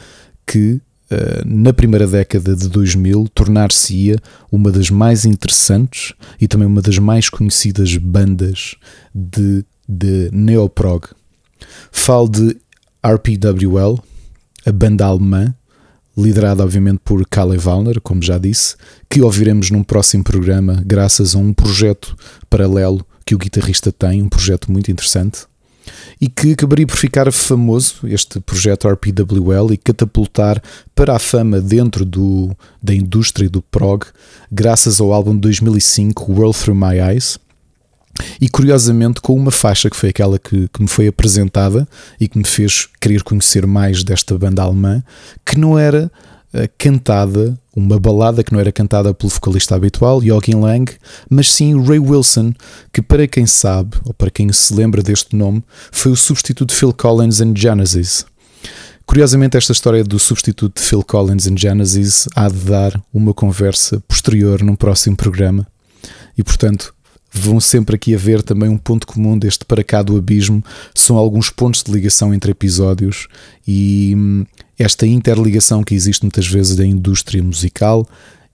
[0.47, 4.17] que eh, na primeira década de 2000, tornar-se-ia
[4.51, 8.75] uma das mais interessantes e também uma das mais conhecidas bandas
[9.15, 11.09] de, de neoprog.
[11.93, 12.57] Falo de
[13.05, 14.03] RPWL,
[14.65, 15.55] a banda alemã,
[16.17, 18.77] liderada obviamente por Kalle Wallner, como já disse,
[19.09, 22.17] que ouviremos num próximo programa graças a um projeto
[22.49, 25.47] paralelo que o guitarrista tem, um projeto muito interessante
[26.21, 30.63] e que acabaria por ficar famoso, este projeto RPWL, e catapultar
[30.95, 34.05] para a fama dentro do, da indústria do prog,
[34.51, 37.39] graças ao álbum de 2005 World Through My Eyes.
[38.41, 41.87] E curiosamente, com uma faixa que foi aquela que, que me foi apresentada
[42.21, 45.03] e que me fez querer conhecer mais desta banda alemã,
[45.45, 46.11] que não era
[46.79, 50.91] cantada, uma balada que não era cantada pelo vocalista habitual, Joachim Lang,
[51.29, 52.55] mas sim Ray Wilson,
[52.93, 55.63] que para quem sabe, ou para quem se lembra deste nome,
[55.93, 58.25] foi o substituto de Phil Collins em Genesis.
[59.05, 64.01] Curiosamente, esta história do substituto de Phil Collins em Genesis há de dar uma conversa
[64.09, 65.67] posterior num próximo programa.
[66.37, 66.93] E portanto,
[67.39, 70.63] vão sempre aqui haver também um ponto comum deste para cá do abismo,
[70.95, 73.29] são alguns pontos de ligação entre episódios
[73.67, 74.47] e hum,
[74.79, 78.07] esta interligação que existe muitas vezes da indústria musical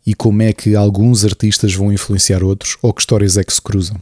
[0.06, 3.62] e como é que alguns artistas vão influenciar outros ou que histórias é que se
[3.62, 3.96] cruzam.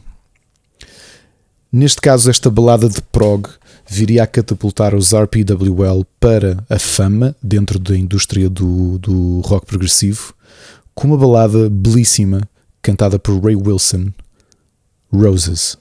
[1.71, 3.47] Neste caso, esta balada de prog
[3.87, 10.33] viria a catapultar os RPWL para a fama dentro da indústria do, do rock progressivo,
[10.93, 12.41] com uma balada belíssima
[12.81, 14.11] cantada por Ray Wilson,
[15.11, 15.77] Roses.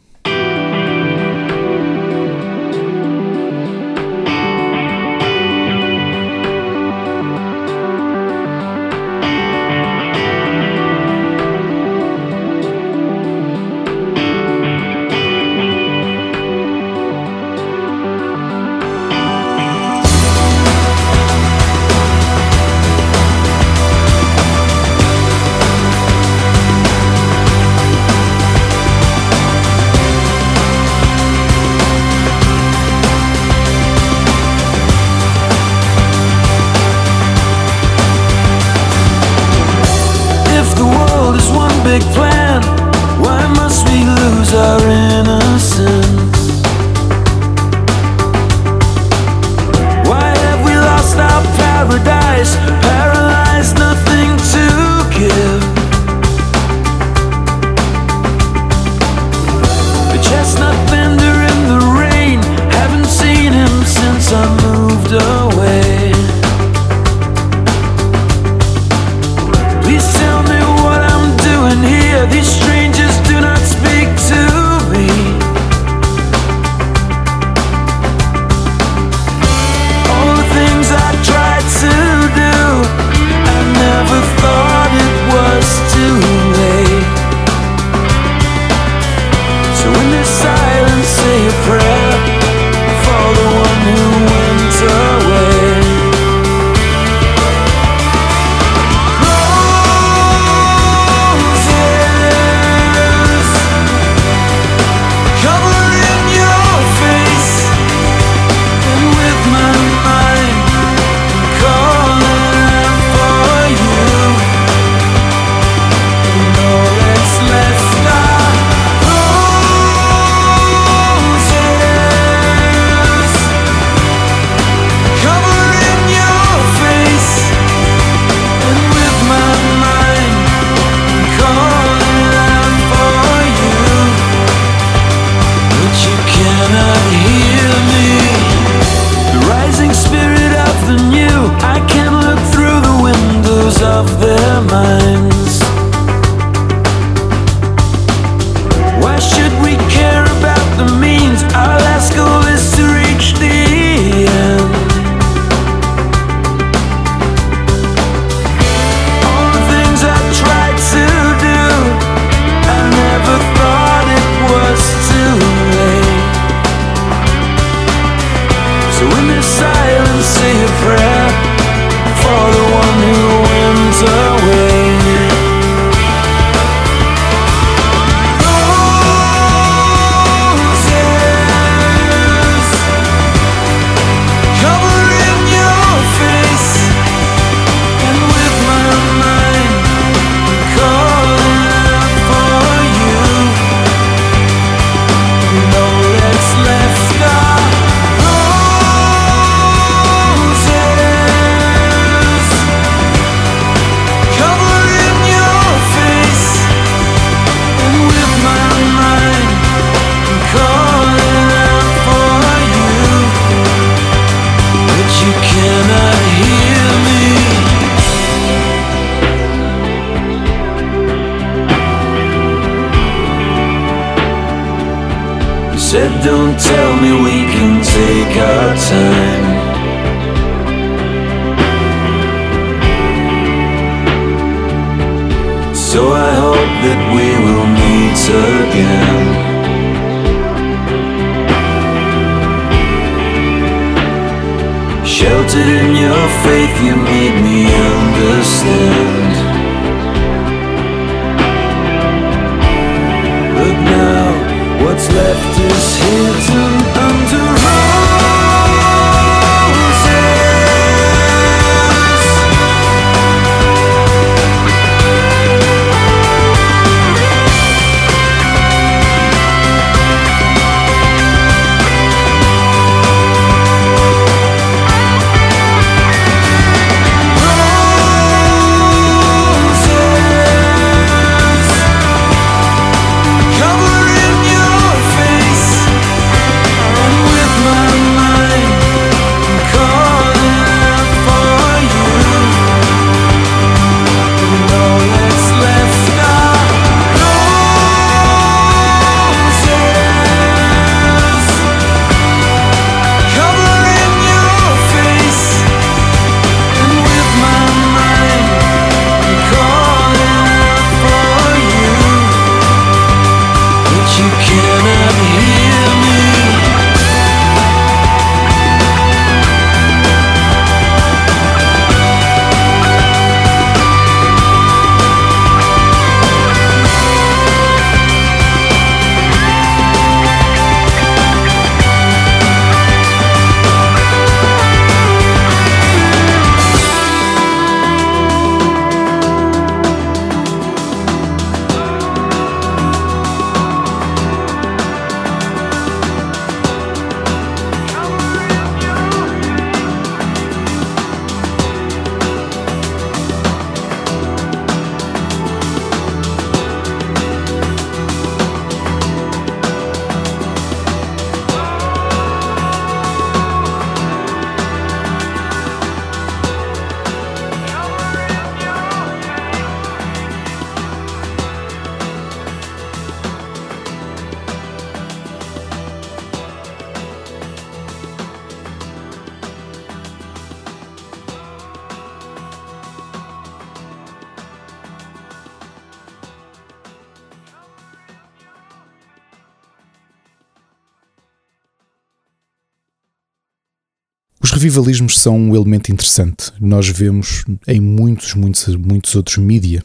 [394.71, 396.53] Os revivalismos são um elemento interessante.
[396.61, 399.83] Nós vemos em muitos, muitos, muitos outros mídia,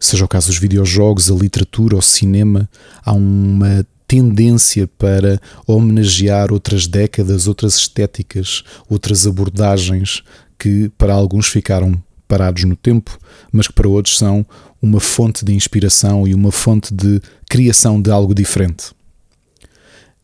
[0.00, 2.68] seja o caso dos videojogos, a literatura, o cinema,
[3.04, 10.24] há uma tendência para homenagear outras décadas, outras estéticas, outras abordagens
[10.58, 11.94] que para alguns ficaram
[12.26, 13.16] parados no tempo,
[13.52, 14.44] mas que para outros são
[14.82, 18.86] uma fonte de inspiração e uma fonte de criação de algo diferente.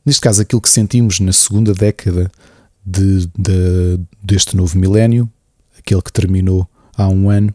[0.05, 2.28] Neste caso, aquilo que sentimos na segunda década
[2.87, 5.28] de, de- deste novo milénio,
[5.78, 7.53] aquele que terminou há um ano,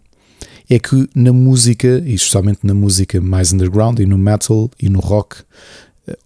[0.70, 5.00] é que na música, e especialmente na música mais underground, e no metal e no
[5.00, 5.38] rock,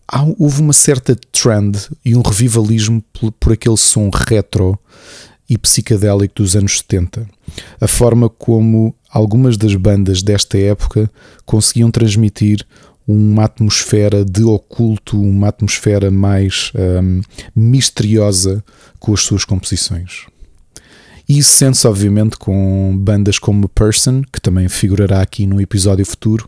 [0.07, 4.77] há- houve uma certa trend e um revivalismo por, por aquele som retro
[5.49, 7.27] e psicadélico dos anos 70.
[7.79, 11.09] A forma como algumas das bandas desta época
[11.45, 12.65] conseguiam transmitir
[13.07, 17.21] uma atmosfera de oculto, uma atmosfera mais hum,
[17.55, 18.63] misteriosa
[18.99, 20.25] com as suas composições.
[21.27, 26.47] E isso sente-se, obviamente, com bandas como Person, que também figurará aqui num episódio futuro,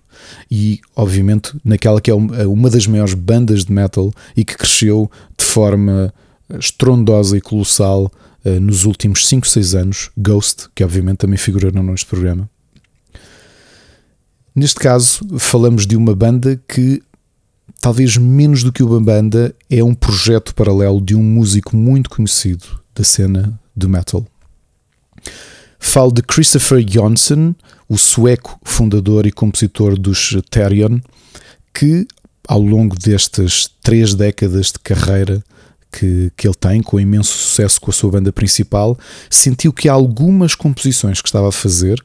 [0.50, 5.44] e, obviamente, naquela que é uma das maiores bandas de metal e que cresceu de
[5.44, 6.14] forma
[6.60, 8.12] estrondosa e colossal
[8.46, 12.50] uh, nos últimos 5, 6 anos, Ghost, que obviamente também figuraram neste programa.
[14.58, 17.04] Neste caso, falamos de uma banda que,
[17.80, 22.66] talvez menos do que uma banda, é um projeto paralelo de um músico muito conhecido
[22.96, 24.26] da cena do metal.
[25.78, 27.54] Falo de Christopher Jonsson,
[27.88, 31.02] o sueco fundador e compositor dos Therion,
[31.72, 32.08] que
[32.48, 35.44] ao longo destas três décadas de carreira
[35.92, 38.98] que, que ele tem, com imenso sucesso com a sua banda principal,
[39.30, 42.04] sentiu que algumas composições que estava a fazer,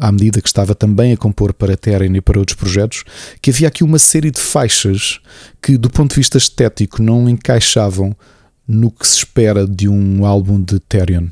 [0.00, 3.04] à medida que estava também a compor para Terran e para outros projetos,
[3.40, 5.20] que havia aqui uma série de faixas
[5.60, 8.16] que, do ponto de vista estético, não encaixavam
[8.66, 11.26] no que se espera de um álbum de Therion.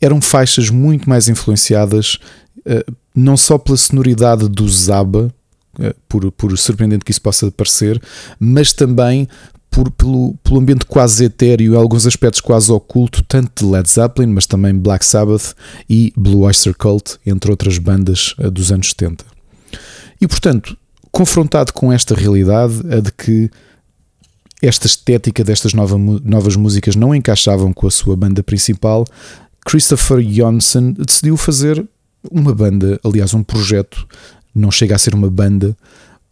[0.00, 2.18] Eram faixas muito mais influenciadas
[2.64, 2.84] eh,
[3.14, 5.32] não só pela sonoridade do Zaba,
[5.78, 8.00] eh, por, por surpreendente que isso possa parecer,
[8.38, 9.28] mas também
[9.70, 14.32] por, pelo, pelo ambiente quase etéreo e alguns aspectos quase oculto, tanto de Led Zeppelin,
[14.32, 15.54] mas também Black Sabbath
[15.88, 19.24] e Blue Oyster Cult, entre outras bandas eh, dos anos 70.
[20.20, 20.76] E portanto,
[21.12, 23.50] confrontado com esta realidade, a de que
[24.60, 29.06] esta estética destas nova, novas músicas não encaixavam com a sua banda principal,
[29.64, 31.86] Christopher Jonsson decidiu fazer
[32.30, 34.06] uma banda, aliás, um projeto,
[34.54, 35.76] não chega a ser uma banda,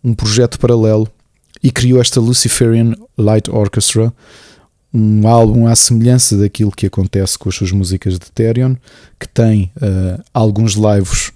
[0.05, 1.09] um projeto paralelo
[1.63, 4.13] e criou esta Luciferian Light Orchestra,
[4.93, 8.75] um álbum à semelhança daquilo que acontece com as suas músicas de Therion,
[9.19, 11.31] que tem uh, alguns lives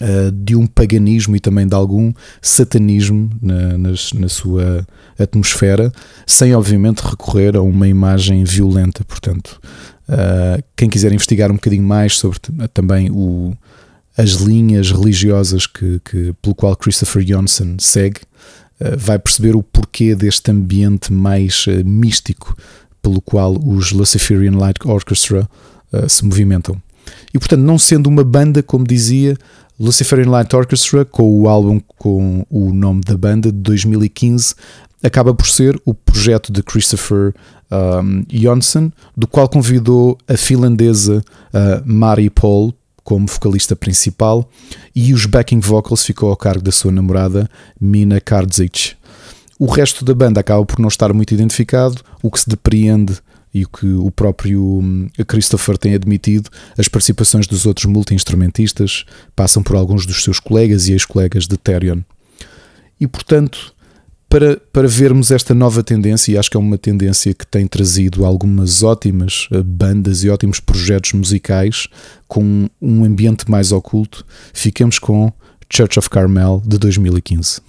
[0.00, 4.86] uh, de um paganismo e também de algum satanismo na, nas, na sua
[5.18, 5.92] atmosfera,
[6.26, 9.04] sem obviamente recorrer a uma imagem violenta.
[9.04, 9.60] Portanto,
[10.08, 12.38] uh, quem quiser investigar um bocadinho mais sobre
[12.72, 13.54] também o,
[14.16, 18.20] as linhas religiosas que, que, pelo qual Christopher Jonsson segue,
[18.98, 22.56] vai perceber o porquê deste ambiente mais uh, místico
[23.00, 25.48] pelo qual os Luciferian Light Orchestra
[25.92, 26.80] uh, se movimentam.
[27.32, 29.36] E portanto, não sendo uma banda, como dizia,
[29.78, 34.54] Luciferian Light Orchestra, com o álbum com o nome da banda de 2015,
[35.02, 37.34] acaba por ser o projeto de Christopher
[37.70, 41.22] um, Jonsson, do qual convidou a finlandesa
[41.52, 42.72] uh, Mari Paul
[43.04, 44.48] como vocalista principal
[44.96, 47.48] e os backing vocals ficou ao cargo da sua namorada
[47.80, 48.94] Mina Kardzic.
[49.58, 53.18] O resto da banda acaba por não estar muito identificado, o que se depreende
[53.52, 59.04] e o que o próprio hum, Christopher tem admitido, as participações dos outros multi-instrumentistas
[59.36, 62.00] passam por alguns dos seus colegas e ex-colegas de Therion.
[62.98, 63.73] E portanto,
[64.34, 68.24] para, para vermos esta nova tendência, e acho que é uma tendência que tem trazido
[68.24, 71.86] algumas ótimas eh, bandas e ótimos projetos musicais
[72.26, 75.32] com um ambiente mais oculto, fiquemos com
[75.72, 77.60] Church of Carmel de 2015.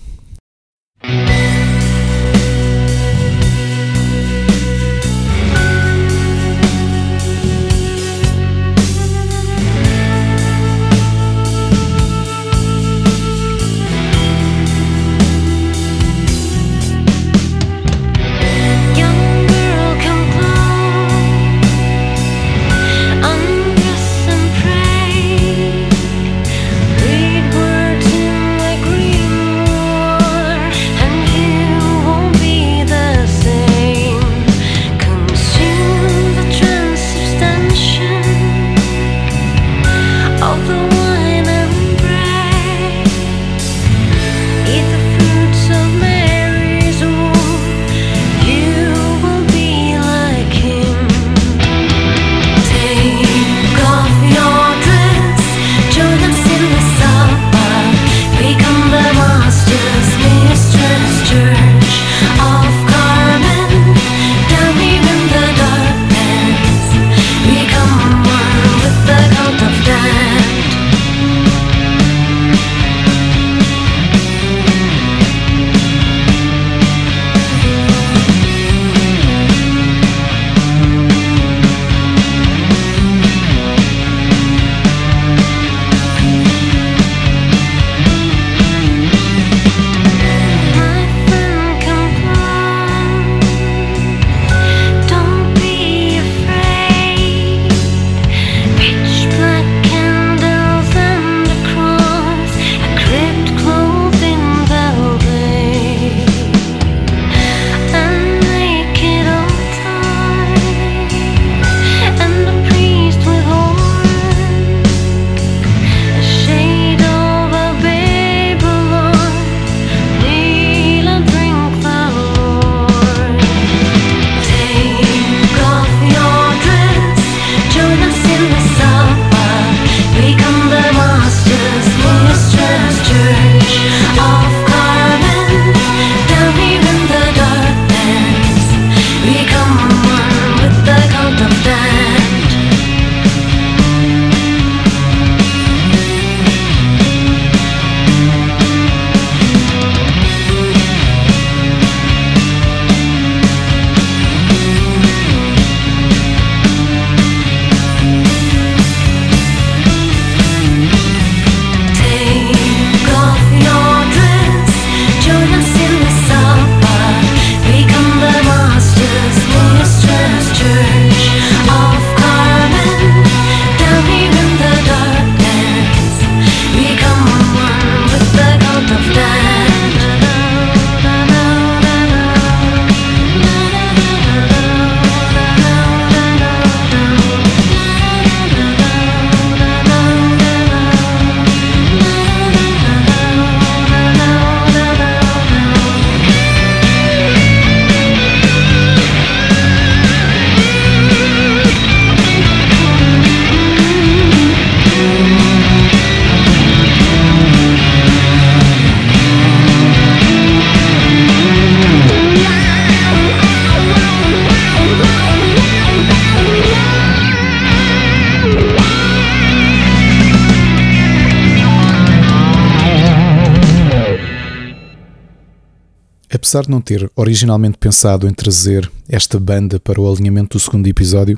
[226.56, 230.88] Apesar de não ter originalmente pensado em trazer esta banda para o alinhamento do segundo
[230.88, 231.38] episódio,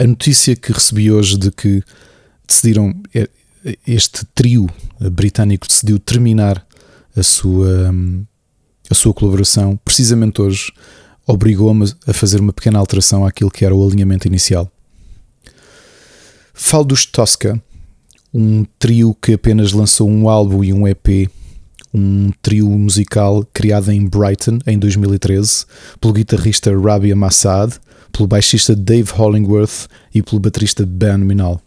[0.00, 1.84] a notícia que recebi hoje de que
[2.44, 3.28] decidiram, eh,
[3.86, 4.68] este trio
[5.12, 6.66] britânico decidiu terminar
[7.16, 7.94] a sua,
[8.90, 10.72] a sua colaboração, precisamente hoje,
[11.24, 14.68] obrigou-me a fazer uma pequena alteração àquilo que era o alinhamento inicial.
[16.52, 17.62] Falo dos Tosca,
[18.34, 21.30] um trio que apenas lançou um álbum e um EP,
[21.92, 25.64] um trio musical criado em Brighton em 2013
[26.00, 27.74] pelo guitarrista Rabia Massad,
[28.12, 31.60] pelo baixista Dave Hollingworth e pelo baterista Ben Minal.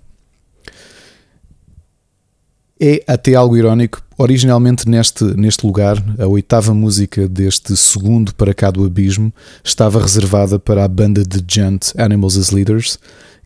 [2.83, 8.71] É até algo irónico, originalmente neste, neste lugar, a oitava música deste segundo Para Cá
[8.71, 9.31] do Abismo
[9.63, 12.97] estava reservada para a banda de Gent Animals as Leaders,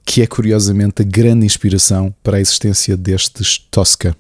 [0.06, 4.16] que é curiosamente a grande inspiração para a existência destes Tosca.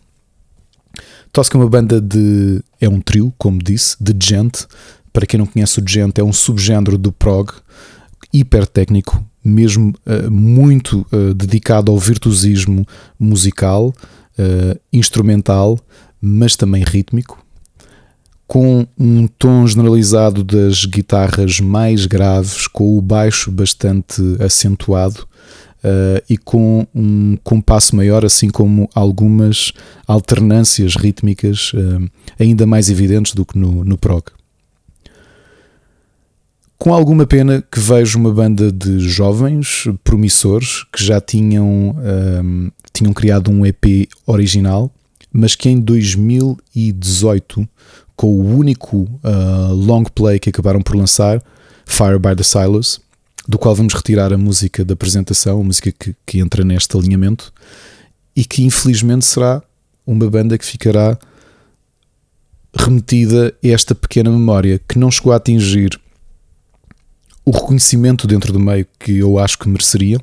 [1.36, 2.64] Tosca é uma banda de.
[2.80, 4.64] é um trio, como disse, de Gent.
[5.12, 7.52] Para quem não conhece o Gent, é um subgénero do prog,
[8.32, 12.88] hiper técnico, mesmo uh, muito uh, dedicado ao virtuosismo
[13.20, 13.94] musical,
[14.40, 15.78] uh, instrumental,
[16.22, 17.38] mas também rítmico,
[18.48, 25.28] com um tom generalizado das guitarras mais graves, com o baixo bastante acentuado
[25.84, 29.72] uh, e com um compasso maior, assim como algumas
[30.08, 32.10] alternâncias rítmicas uh,
[32.40, 34.24] ainda mais evidentes do que no, no prog.
[36.78, 42.70] Com alguma pena que vejo uma banda de jovens promissores que já tinham, um, ehm,
[42.92, 44.92] tinham criado um EP original,
[45.32, 47.68] mas que em 2018,
[48.16, 51.42] com o único uh, long play que acabaram por lançar,
[51.86, 53.00] Fire by the Silos,
[53.48, 57.54] do qual vamos retirar a música da apresentação, a música que, que entra neste alinhamento,
[58.36, 59.62] e que infelizmente será
[60.06, 61.18] uma banda que ficará
[62.76, 66.00] remetida a esta pequena memória que não chegou a atingir
[67.46, 70.20] o reconhecimento dentro do meio que eu acho que mereceriam,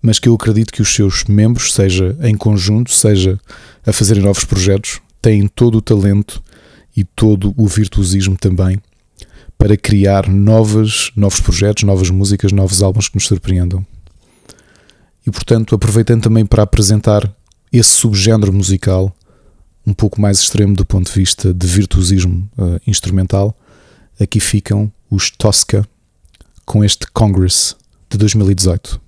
[0.00, 3.38] mas que eu acredito que os seus membros, seja em conjunto, seja
[3.86, 6.42] a fazerem novos projetos, têm todo o talento
[6.96, 8.80] e todo o virtuosismo também
[9.58, 13.84] para criar novas, novos projetos, novas músicas, novos álbuns que nos surpreendam.
[15.26, 17.28] E portanto, aproveitando também para apresentar
[17.72, 19.14] esse subgénero musical
[19.84, 23.58] um pouco mais extremo do ponto de vista de virtuosismo uh, instrumental,
[24.20, 25.86] aqui ficam os Tosca
[26.64, 27.74] com este Congress
[28.08, 29.07] de 2018.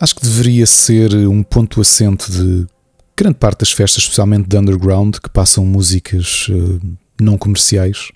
[0.00, 2.66] Acho que deveria ser um ponto assente de
[3.14, 6.80] grande parte das festas, especialmente de underground, que passam músicas uh,
[7.20, 8.08] não comerciais.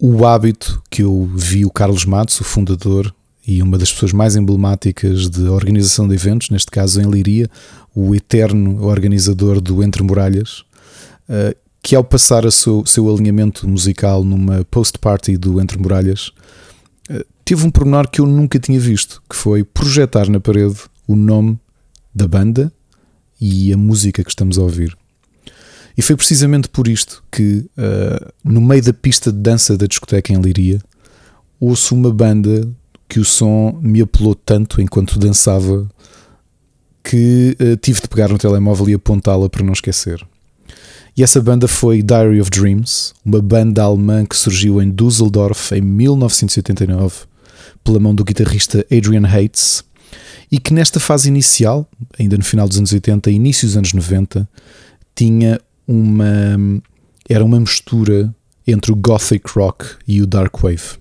[0.00, 3.14] O hábito que eu vi o Carlos Matos, o fundador
[3.46, 7.48] e uma das pessoas mais emblemáticas de organização de eventos, neste caso em Liria,
[7.94, 10.64] o eterno organizador do Entre Muralhas,
[11.28, 16.32] uh, que ao passar o seu, seu alinhamento musical numa post-party do Entre Muralhas,
[17.52, 20.76] teve um pormenor que eu nunca tinha visto, que foi projetar na parede
[21.06, 21.58] o nome
[22.14, 22.72] da banda
[23.38, 24.96] e a música que estamos a ouvir.
[25.94, 30.32] E foi precisamente por isto que, uh, no meio da pista de dança da discoteca
[30.32, 30.80] em Liria,
[31.60, 32.66] ouço uma banda
[33.06, 35.86] que o som me apelou tanto enquanto dançava
[37.04, 40.26] que uh, tive de pegar no telemóvel e apontá-la para não esquecer.
[41.14, 45.82] E essa banda foi Diary of Dreams, uma banda alemã que surgiu em Düsseldorf em
[45.82, 47.30] 1989
[47.82, 49.84] pela mão do guitarrista Adrian Hates
[50.50, 51.88] e que nesta fase inicial,
[52.18, 54.48] ainda no final dos anos 80 e início dos anos 90,
[55.14, 56.58] tinha uma
[57.28, 58.34] era uma mistura
[58.66, 61.00] entre o gothic rock e o dark wave.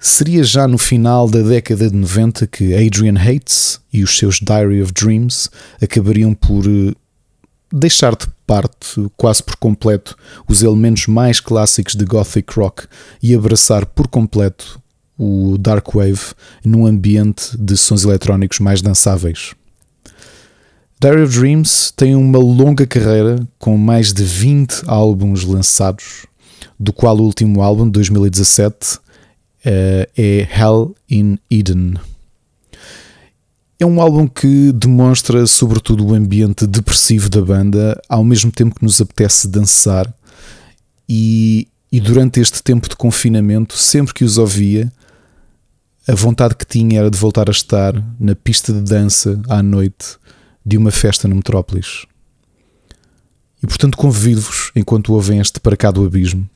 [0.00, 4.82] Seria já no final da década de 90 que Adrian Hates e os seus Diary
[4.82, 5.50] of Dreams
[5.80, 6.94] acabariam por eh,
[7.70, 10.16] deixar de parte quase por completo
[10.48, 12.86] os elementos mais clássicos de gothic rock
[13.22, 14.80] e abraçar por completo
[15.22, 16.32] o dark wave
[16.64, 19.54] num ambiente de sons eletrónicos mais dançáveis.
[20.98, 26.26] Diary of Dreams tem uma longa carreira com mais de 20 álbuns lançados,
[26.78, 28.98] do qual o último álbum, de 2017,
[29.62, 31.94] eh, é Hell in Eden.
[33.78, 38.84] É um álbum que demonstra sobretudo o ambiente depressivo da banda, ao mesmo tempo que
[38.84, 40.10] nos apetece dançar.
[41.06, 44.90] E, e durante este tempo de confinamento, sempre que os ouvia,
[46.10, 50.18] a vontade que tinha era de voltar a estar na pista de dança à noite
[50.66, 52.04] de uma festa no Metrópolis.
[53.62, 56.50] E portanto convido-vos, enquanto ouvem este para cá do abismo,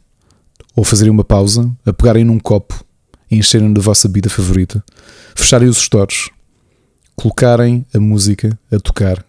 [0.75, 2.85] ou fazerem uma pausa, a pegarem num copo
[3.31, 4.83] e encherem da vossa bebida favorita,
[5.37, 6.31] fecharem os stores,
[7.15, 9.25] colocarem a música a tocar,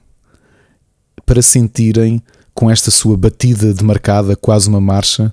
[1.24, 2.20] para sentirem
[2.52, 5.32] com esta sua batida demarcada, quase uma marcha,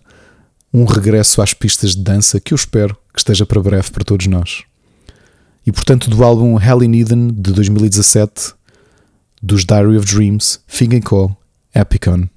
[0.71, 4.27] um regresso às pistas de dança que eu espero que esteja para breve para todos
[4.27, 4.65] nós.
[5.65, 8.55] E portanto, do álbum Hell in Eden de 2017,
[9.41, 11.35] dos Diary of Dreams, fiquem com
[11.75, 12.29] Epicon.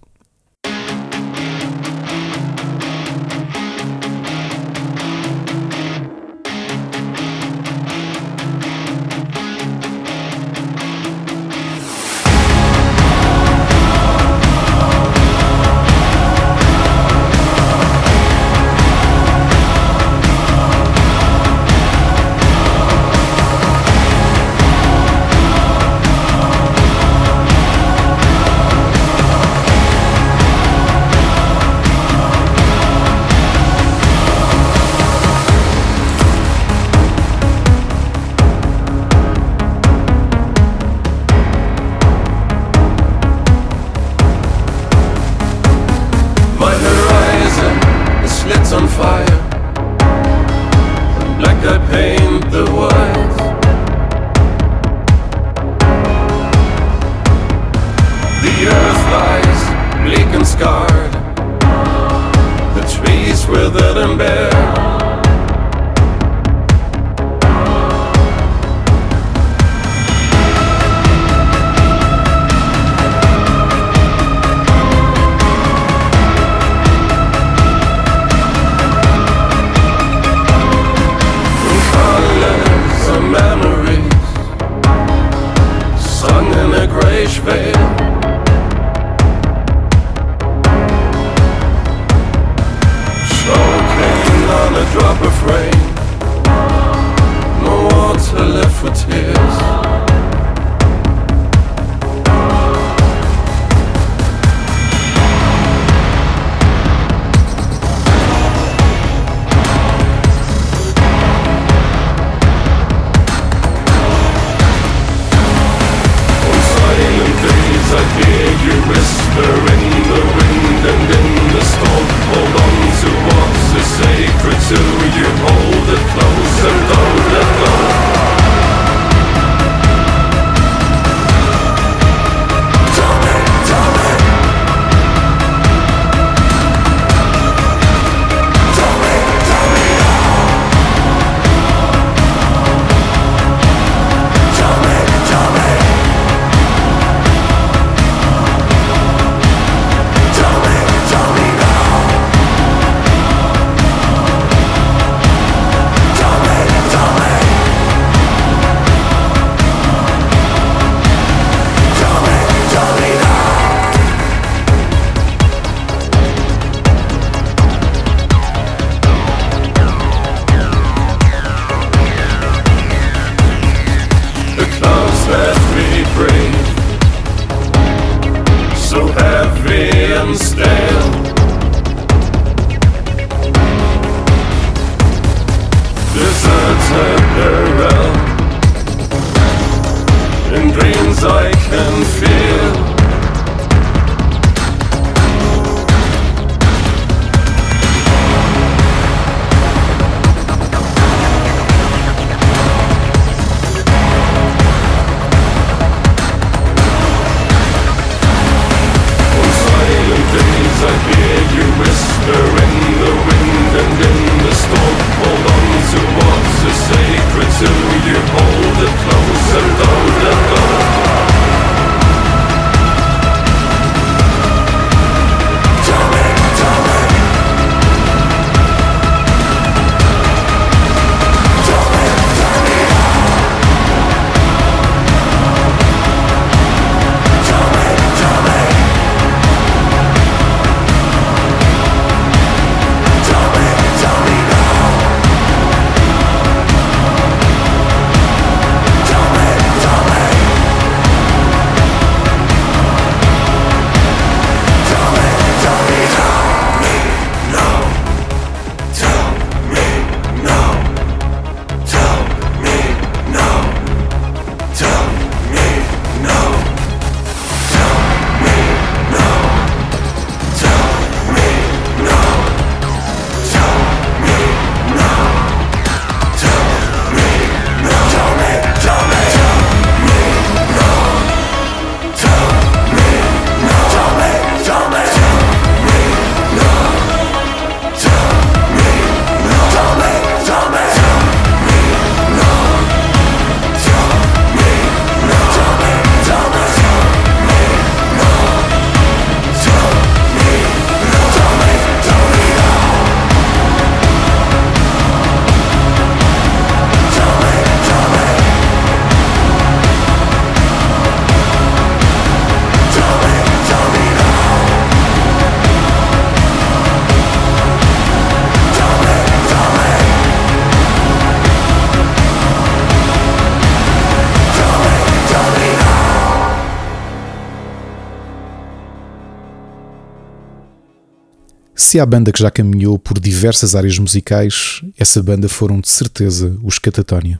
[331.95, 336.53] Se há banda que já caminhou por diversas áreas musicais, essa banda foram de certeza
[336.61, 337.39] os Catatonia.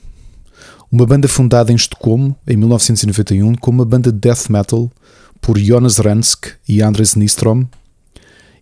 [0.90, 4.90] Uma banda fundada em Estocolmo em 1991 como uma banda de death metal
[5.42, 7.66] por Jonas Ransk e Andres Nistrom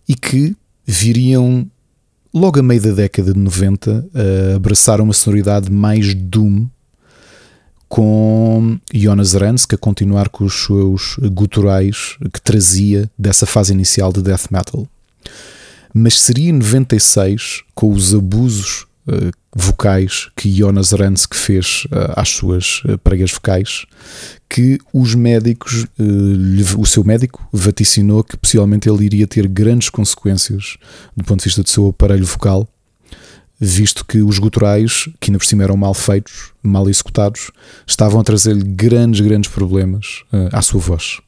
[0.08, 1.64] e que viriam
[2.34, 4.04] logo a meio da década de 90
[4.52, 6.66] a abraçar uma sonoridade mais doom
[7.88, 14.22] com Jonas Ransk a continuar com os seus guturais que trazia dessa fase inicial de
[14.22, 14.88] death metal.
[15.96, 22.30] Mas seria em 96, com os abusos uh, vocais que Jonas Ransk fez uh, às
[22.30, 23.86] suas uh, pregas vocais,
[24.48, 25.86] que os médicos,
[26.76, 30.76] o seu médico vaticinou que possivelmente ele iria ter grandes consequências
[31.16, 32.68] do ponto de vista do seu aparelho vocal,
[33.58, 37.50] visto que os guturais, que ainda por cima eram mal feitos, mal executados,
[37.86, 40.22] estavam a trazer-lhe grandes, grandes problemas
[40.52, 41.20] à sua voz.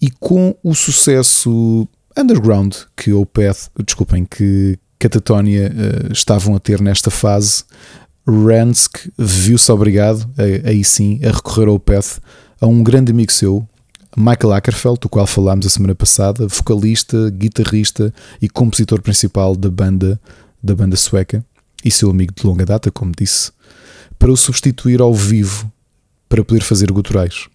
[0.00, 1.86] E com o sucesso
[2.16, 7.64] underground que Opeth, desculpem, que Catatonia uh, estavam a ter nesta fase,
[8.26, 10.28] Ransk viu-se obrigado,
[10.64, 12.18] aí sim, a recorrer ao Opeth
[12.60, 13.66] a um grande amigo seu,
[14.16, 20.18] Michael Ackerfeld, do qual falámos a semana passada, vocalista, guitarrista e compositor principal da banda,
[20.62, 21.44] da banda sueca,
[21.84, 23.52] e seu amigo de longa data, como disse,
[24.18, 25.70] para o substituir ao vivo
[26.28, 27.46] para poder fazer guturais.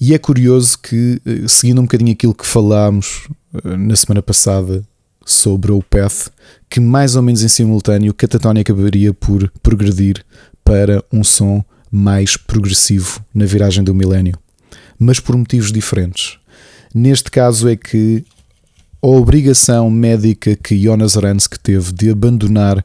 [0.00, 3.28] E é curioso que, eh, seguindo um bocadinho aquilo que falámos
[3.62, 4.82] eh, na semana passada
[5.26, 6.30] sobre o Path,
[6.70, 10.24] que mais ou menos em simultâneo Catatonia acabaria por progredir
[10.64, 14.38] para um som mais progressivo na viragem do milénio,
[14.98, 16.38] mas por motivos diferentes.
[16.94, 18.24] Neste caso é que
[19.02, 22.84] a obrigação médica que Jonas Ransk teve de abandonar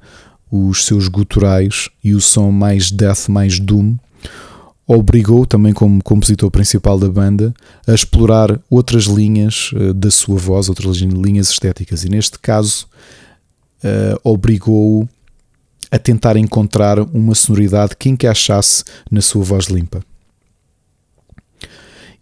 [0.51, 3.95] os seus guturais e o som mais death, mais doom,
[4.87, 7.53] obrigou, também como compositor principal da banda,
[7.87, 12.03] a explorar outras linhas uh, da sua voz, outras linhas estéticas.
[12.03, 12.87] E neste caso,
[13.83, 15.07] uh, obrigou
[15.91, 20.03] a tentar encontrar uma sonoridade que encaixasse na sua voz limpa.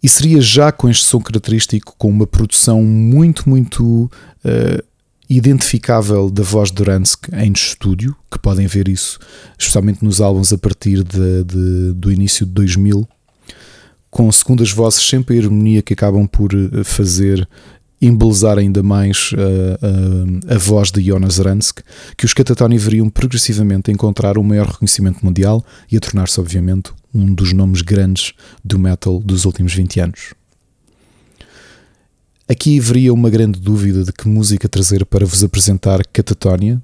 [0.02, 4.04] E seria já com este som característico, com uma produção muito, muito
[4.44, 4.84] uh,
[5.36, 9.18] identificável da voz de Duransk em estúdio, que podem ver isso,
[9.58, 13.08] especialmente nos álbuns a partir de, de, do início de 2000,
[14.10, 17.48] com segundas vozes sempre a harmonia que acabam por eh, fazer
[18.00, 19.78] embelezar ainda mais a, eh,
[20.50, 21.80] eh, a voz de Jonas Ransk,
[22.16, 27.34] que os Catatoni veriam progressivamente encontrar um maior reconhecimento mundial e a tornar-se, obviamente, um
[27.34, 28.32] dos nomes grandes
[28.62, 30.34] do metal dos últimos 20 anos.
[32.46, 36.80] Aqui haveria uma grande dúvida de que música trazer para vos apresentar Catatonia.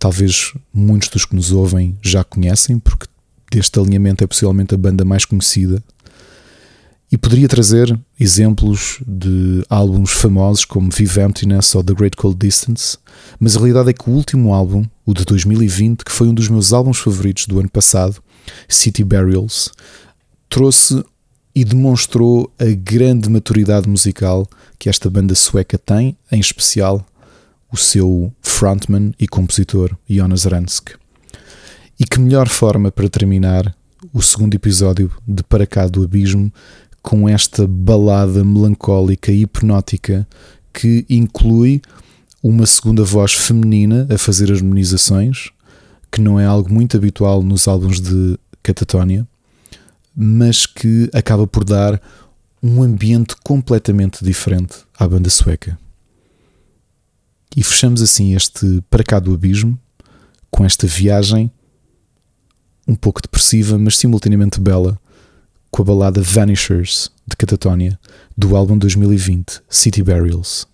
[0.00, 3.06] Talvez muitos dos que nos ouvem já conhecem, porque
[3.52, 5.80] deste alinhamento é possivelmente a banda mais conhecida.
[7.10, 12.98] E poderia trazer exemplos de álbuns famosos como Vive Emptiness ou The Great Cold Distance,
[13.38, 16.48] mas a realidade é que o último álbum, o de 2020, que foi um dos
[16.48, 18.20] meus álbuns favoritos do ano passado,
[18.68, 19.70] City Burials,
[20.50, 21.02] trouxe
[21.58, 24.46] e demonstrou a grande maturidade musical
[24.78, 27.04] que esta banda sueca tem, em especial
[27.68, 30.90] o seu frontman e compositor Jonas Ransk.
[31.98, 33.74] E que melhor forma para terminar
[34.14, 36.52] o segundo episódio de Para Cá do Abismo
[37.02, 40.28] com esta balada melancólica e hipnótica
[40.72, 41.82] que inclui
[42.40, 45.50] uma segunda voz feminina a fazer harmonizações,
[46.08, 49.26] que não é algo muito habitual nos álbuns de Catatonia
[50.20, 52.02] mas que acaba por dar
[52.60, 55.78] um ambiente completamente diferente à banda sueca.
[57.56, 59.78] E fechamos assim este Para Cá do Abismo
[60.50, 61.52] com esta viagem
[62.86, 64.98] um pouco depressiva, mas simultaneamente bela,
[65.70, 67.96] com a balada Vanishers de Catatonia
[68.36, 70.66] do álbum 2020 City Burials.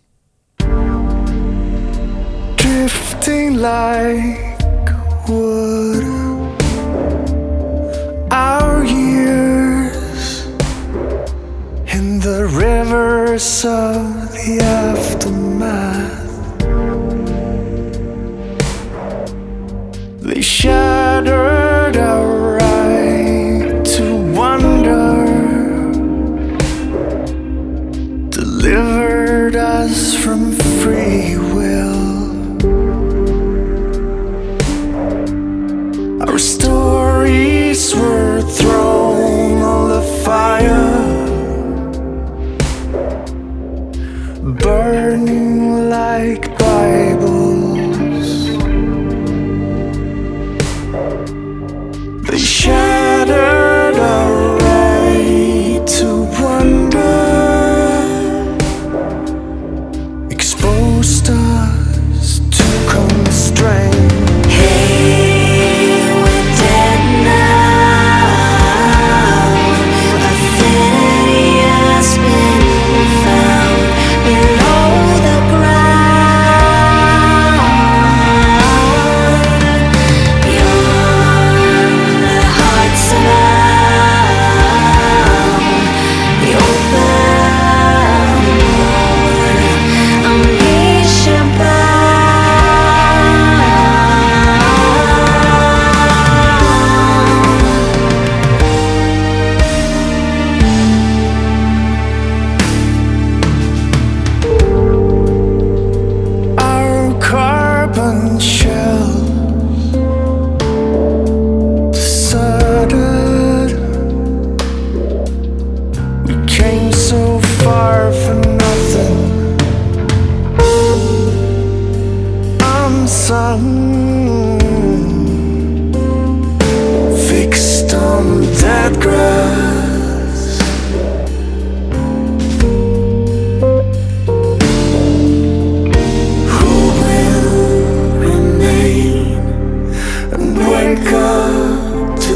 [2.57, 4.55] Drifting like
[5.29, 6.34] water
[8.35, 10.47] our years
[11.94, 16.24] in the rivers of the aftermath.
[20.20, 24.05] They shattered our right to
[24.35, 25.15] wonder,
[28.31, 30.51] delivered us from
[30.82, 31.94] free will.
[36.28, 38.84] Our stories were throw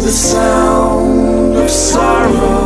[0.08, 2.57] the sound of sorrow.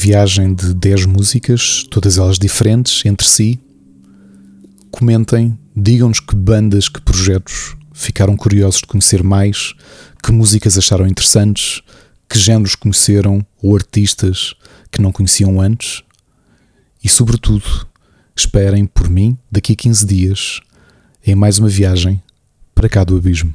[0.00, 3.60] Viagem de 10 músicas, todas elas diferentes entre si,
[4.90, 9.74] comentem, digam-nos que bandas, que projetos ficaram curiosos de conhecer mais,
[10.22, 11.82] que músicas acharam interessantes,
[12.26, 14.54] que géneros conheceram ou artistas
[14.90, 16.02] que não conheciam antes.
[17.04, 17.86] E, sobretudo,
[18.34, 20.60] esperem por mim daqui a 15 dias
[21.26, 22.22] em mais uma viagem
[22.74, 23.54] para cá do abismo.